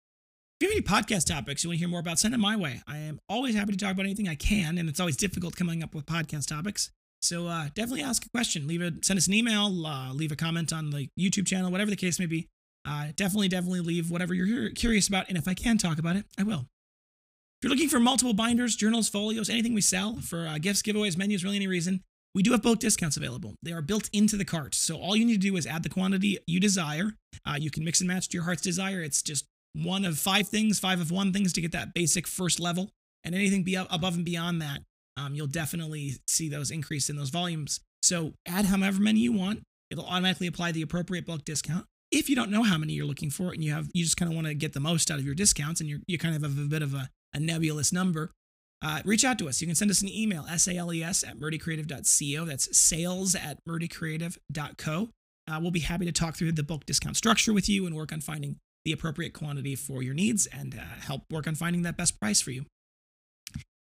you 0.60 0.68
have 0.68 0.76
any 0.76 0.82
podcast 0.82 1.28
topics 1.28 1.64
you 1.64 1.70
want 1.70 1.76
to 1.76 1.78
hear 1.78 1.88
more 1.88 2.00
about, 2.00 2.18
send 2.18 2.34
them 2.34 2.42
my 2.42 2.56
way. 2.56 2.82
I 2.86 2.98
am 2.98 3.20
always 3.26 3.54
happy 3.54 3.72
to 3.72 3.78
talk 3.78 3.92
about 3.92 4.04
anything 4.04 4.28
I 4.28 4.34
can, 4.34 4.76
and 4.76 4.86
it's 4.86 5.00
always 5.00 5.16
difficult 5.16 5.56
coming 5.56 5.82
up 5.82 5.94
with 5.94 6.04
podcast 6.04 6.48
topics. 6.48 6.90
So 7.22 7.46
uh, 7.46 7.68
definitely 7.74 8.02
ask 8.02 8.26
a 8.26 8.28
question. 8.28 8.66
Leave 8.66 8.82
a 8.82 8.92
send 9.00 9.16
us 9.16 9.28
an 9.28 9.32
email. 9.32 9.86
Uh, 9.86 10.12
leave 10.12 10.30
a 10.30 10.36
comment 10.36 10.74
on 10.74 10.90
the 10.90 11.08
YouTube 11.18 11.46
channel, 11.46 11.70
whatever 11.70 11.88
the 11.88 11.96
case 11.96 12.18
may 12.18 12.26
be. 12.26 12.48
Uh, 12.86 13.12
definitely, 13.16 13.48
definitely 13.48 13.80
leave 13.80 14.10
whatever 14.10 14.34
you're 14.34 14.68
curious 14.72 15.08
about, 15.08 15.30
and 15.30 15.38
if 15.38 15.48
I 15.48 15.54
can 15.54 15.78
talk 15.78 15.98
about 15.98 16.16
it, 16.16 16.26
I 16.36 16.42
will. 16.42 16.66
If 17.60 17.64
you're 17.64 17.74
looking 17.74 17.88
for 17.88 17.98
multiple 17.98 18.34
binders, 18.34 18.76
journals, 18.76 19.08
folios, 19.08 19.50
anything 19.50 19.74
we 19.74 19.80
sell 19.80 20.18
for 20.20 20.46
uh, 20.46 20.58
gifts, 20.58 20.80
giveaways, 20.80 21.16
menus, 21.16 21.42
really 21.42 21.56
any 21.56 21.66
reason, 21.66 22.02
we 22.32 22.40
do 22.44 22.52
have 22.52 22.62
bulk 22.62 22.78
discounts 22.78 23.16
available. 23.16 23.56
They 23.64 23.72
are 23.72 23.82
built 23.82 24.08
into 24.12 24.36
the 24.36 24.44
cart. 24.44 24.76
So 24.76 24.96
all 24.96 25.16
you 25.16 25.24
need 25.24 25.40
to 25.42 25.48
do 25.50 25.56
is 25.56 25.66
add 25.66 25.82
the 25.82 25.88
quantity 25.88 26.38
you 26.46 26.60
desire. 26.60 27.14
Uh, 27.44 27.56
you 27.58 27.72
can 27.72 27.84
mix 27.84 28.00
and 28.00 28.06
match 28.06 28.28
to 28.28 28.36
your 28.36 28.44
heart's 28.44 28.62
desire. 28.62 29.00
It's 29.00 29.22
just 29.22 29.44
one 29.72 30.04
of 30.04 30.20
five 30.20 30.46
things, 30.46 30.78
five 30.78 31.00
of 31.00 31.10
one 31.10 31.32
things 31.32 31.52
to 31.54 31.60
get 31.60 31.72
that 31.72 31.94
basic 31.94 32.28
first 32.28 32.60
level. 32.60 32.90
And 33.24 33.34
anything 33.34 33.64
be 33.64 33.74
above 33.74 34.14
and 34.14 34.24
beyond 34.24 34.62
that, 34.62 34.82
um, 35.16 35.34
you'll 35.34 35.48
definitely 35.48 36.18
see 36.28 36.48
those 36.48 36.70
increase 36.70 37.10
in 37.10 37.16
those 37.16 37.30
volumes. 37.30 37.80
So 38.04 38.34
add 38.46 38.66
however 38.66 39.02
many 39.02 39.18
you 39.18 39.32
want. 39.32 39.64
It'll 39.90 40.06
automatically 40.06 40.46
apply 40.46 40.70
the 40.70 40.82
appropriate 40.82 41.26
bulk 41.26 41.44
discount. 41.44 41.86
If 42.12 42.30
you 42.30 42.36
don't 42.36 42.52
know 42.52 42.62
how 42.62 42.78
many 42.78 42.92
you're 42.92 43.04
looking 43.04 43.30
for 43.30 43.50
and 43.50 43.64
you 43.64 43.72
have 43.72 43.88
you 43.92 44.04
just 44.04 44.16
kind 44.16 44.30
of 44.30 44.36
want 44.36 44.46
to 44.46 44.54
get 44.54 44.74
the 44.74 44.80
most 44.80 45.10
out 45.10 45.18
of 45.18 45.26
your 45.26 45.34
discounts 45.34 45.80
and 45.80 45.90
you're 45.90 45.98
you 46.06 46.18
kind 46.18 46.36
of 46.36 46.42
have 46.42 46.56
a 46.56 46.68
bit 46.68 46.82
of 46.82 46.94
a, 46.94 47.10
a 47.34 47.40
nebulous 47.40 47.92
number, 47.92 48.32
uh, 48.82 49.02
reach 49.04 49.24
out 49.24 49.38
to 49.38 49.48
us. 49.48 49.60
You 49.60 49.66
can 49.66 49.74
send 49.74 49.90
us 49.90 50.02
an 50.02 50.08
email, 50.08 50.46
sales 50.56 51.24
at 51.24 51.38
murdycreative.co. 51.38 52.44
That's 52.44 52.78
sales 52.78 53.34
at 53.34 53.58
murdycreative.co. 53.68 55.08
Uh, 55.48 55.58
we'll 55.60 55.70
be 55.70 55.80
happy 55.80 56.04
to 56.04 56.12
talk 56.12 56.36
through 56.36 56.52
the 56.52 56.62
bulk 56.62 56.84
discount 56.84 57.16
structure 57.16 57.52
with 57.52 57.68
you 57.68 57.86
and 57.86 57.96
work 57.96 58.12
on 58.12 58.20
finding 58.20 58.56
the 58.84 58.92
appropriate 58.92 59.32
quantity 59.32 59.74
for 59.74 60.02
your 60.02 60.14
needs 60.14 60.46
and 60.46 60.74
uh, 60.74 61.00
help 61.00 61.22
work 61.30 61.46
on 61.46 61.54
finding 61.54 61.82
that 61.82 61.96
best 61.96 62.20
price 62.20 62.40
for 62.40 62.50
you. 62.50 62.66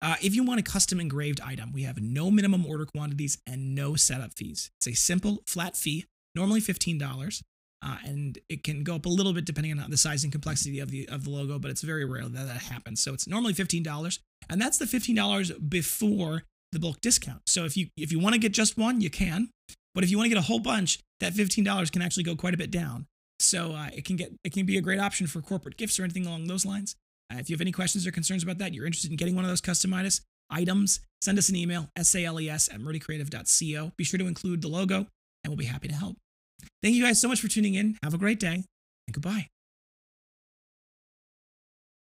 Uh, 0.00 0.16
if 0.20 0.34
you 0.34 0.42
want 0.42 0.58
a 0.58 0.64
custom 0.64 0.98
engraved 0.98 1.40
item, 1.40 1.72
we 1.72 1.84
have 1.84 2.00
no 2.02 2.30
minimum 2.30 2.66
order 2.66 2.84
quantities 2.84 3.38
and 3.46 3.74
no 3.74 3.94
setup 3.94 4.32
fees. 4.34 4.70
It's 4.80 4.88
a 4.88 4.94
simple 4.94 5.44
flat 5.46 5.76
fee, 5.76 6.06
normally 6.34 6.60
$15, 6.60 7.42
uh, 7.82 7.96
and 8.04 8.38
it 8.48 8.62
can 8.62 8.84
go 8.84 8.94
up 8.94 9.06
a 9.06 9.08
little 9.08 9.32
bit 9.32 9.44
depending 9.44 9.78
on 9.78 9.90
the 9.90 9.96
size 9.96 10.22
and 10.22 10.32
complexity 10.32 10.78
of 10.78 10.90
the 10.90 11.08
of 11.08 11.24
the 11.24 11.30
logo, 11.30 11.58
but 11.58 11.70
it's 11.70 11.82
very 11.82 12.04
rare 12.04 12.22
that 12.22 12.46
that 12.46 12.62
happens. 12.62 13.02
So 13.02 13.12
it's 13.12 13.26
normally 13.26 13.54
$15, 13.54 14.18
and 14.48 14.60
that's 14.60 14.78
the 14.78 14.84
$15 14.84 15.68
before 15.68 16.44
the 16.70 16.78
bulk 16.78 17.00
discount. 17.00 17.42
So 17.46 17.64
if 17.64 17.76
you 17.76 17.88
if 17.96 18.12
you 18.12 18.18
want 18.18 18.34
to 18.34 18.38
get 18.38 18.52
just 18.52 18.78
one, 18.78 19.00
you 19.00 19.10
can, 19.10 19.50
but 19.94 20.04
if 20.04 20.10
you 20.10 20.16
want 20.16 20.26
to 20.26 20.30
get 20.30 20.38
a 20.38 20.46
whole 20.46 20.60
bunch, 20.60 21.00
that 21.20 21.34
$15 21.34 21.92
can 21.92 22.02
actually 22.02 22.24
go 22.24 22.36
quite 22.36 22.54
a 22.54 22.58
bit 22.58 22.70
down. 22.70 23.06
So 23.40 23.72
uh, 23.72 23.88
it 23.94 24.04
can 24.04 24.16
get 24.16 24.32
it 24.44 24.52
can 24.52 24.64
be 24.64 24.78
a 24.78 24.80
great 24.80 25.00
option 25.00 25.26
for 25.26 25.40
corporate 25.40 25.76
gifts 25.76 25.98
or 25.98 26.04
anything 26.04 26.26
along 26.26 26.46
those 26.46 26.64
lines. 26.64 26.94
Uh, 27.32 27.38
if 27.38 27.50
you 27.50 27.54
have 27.54 27.60
any 27.60 27.72
questions 27.72 28.06
or 28.06 28.12
concerns 28.12 28.42
about 28.42 28.58
that, 28.58 28.72
you're 28.72 28.86
interested 28.86 29.10
in 29.10 29.16
getting 29.16 29.34
one 29.34 29.44
of 29.44 29.50
those 29.50 29.60
customized 29.60 30.20
items, 30.50 31.00
send 31.20 31.38
us 31.38 31.48
an 31.48 31.56
email, 31.56 31.88
sales 32.00 32.68
at 32.68 32.80
murdycreative.co. 32.80 33.92
Be 33.96 34.04
sure 34.04 34.18
to 34.18 34.26
include 34.26 34.62
the 34.62 34.68
logo, 34.68 35.06
and 35.42 35.48
we'll 35.48 35.56
be 35.56 35.64
happy 35.64 35.88
to 35.88 35.94
help. 35.94 36.16
Thank 36.82 36.94
you 36.94 37.04
guys 37.04 37.20
so 37.20 37.28
much 37.28 37.40
for 37.40 37.48
tuning 37.48 37.74
in. 37.74 37.96
Have 38.02 38.14
a 38.14 38.18
great 38.18 38.40
day, 38.40 38.64
and 39.06 39.14
goodbye. 39.14 39.51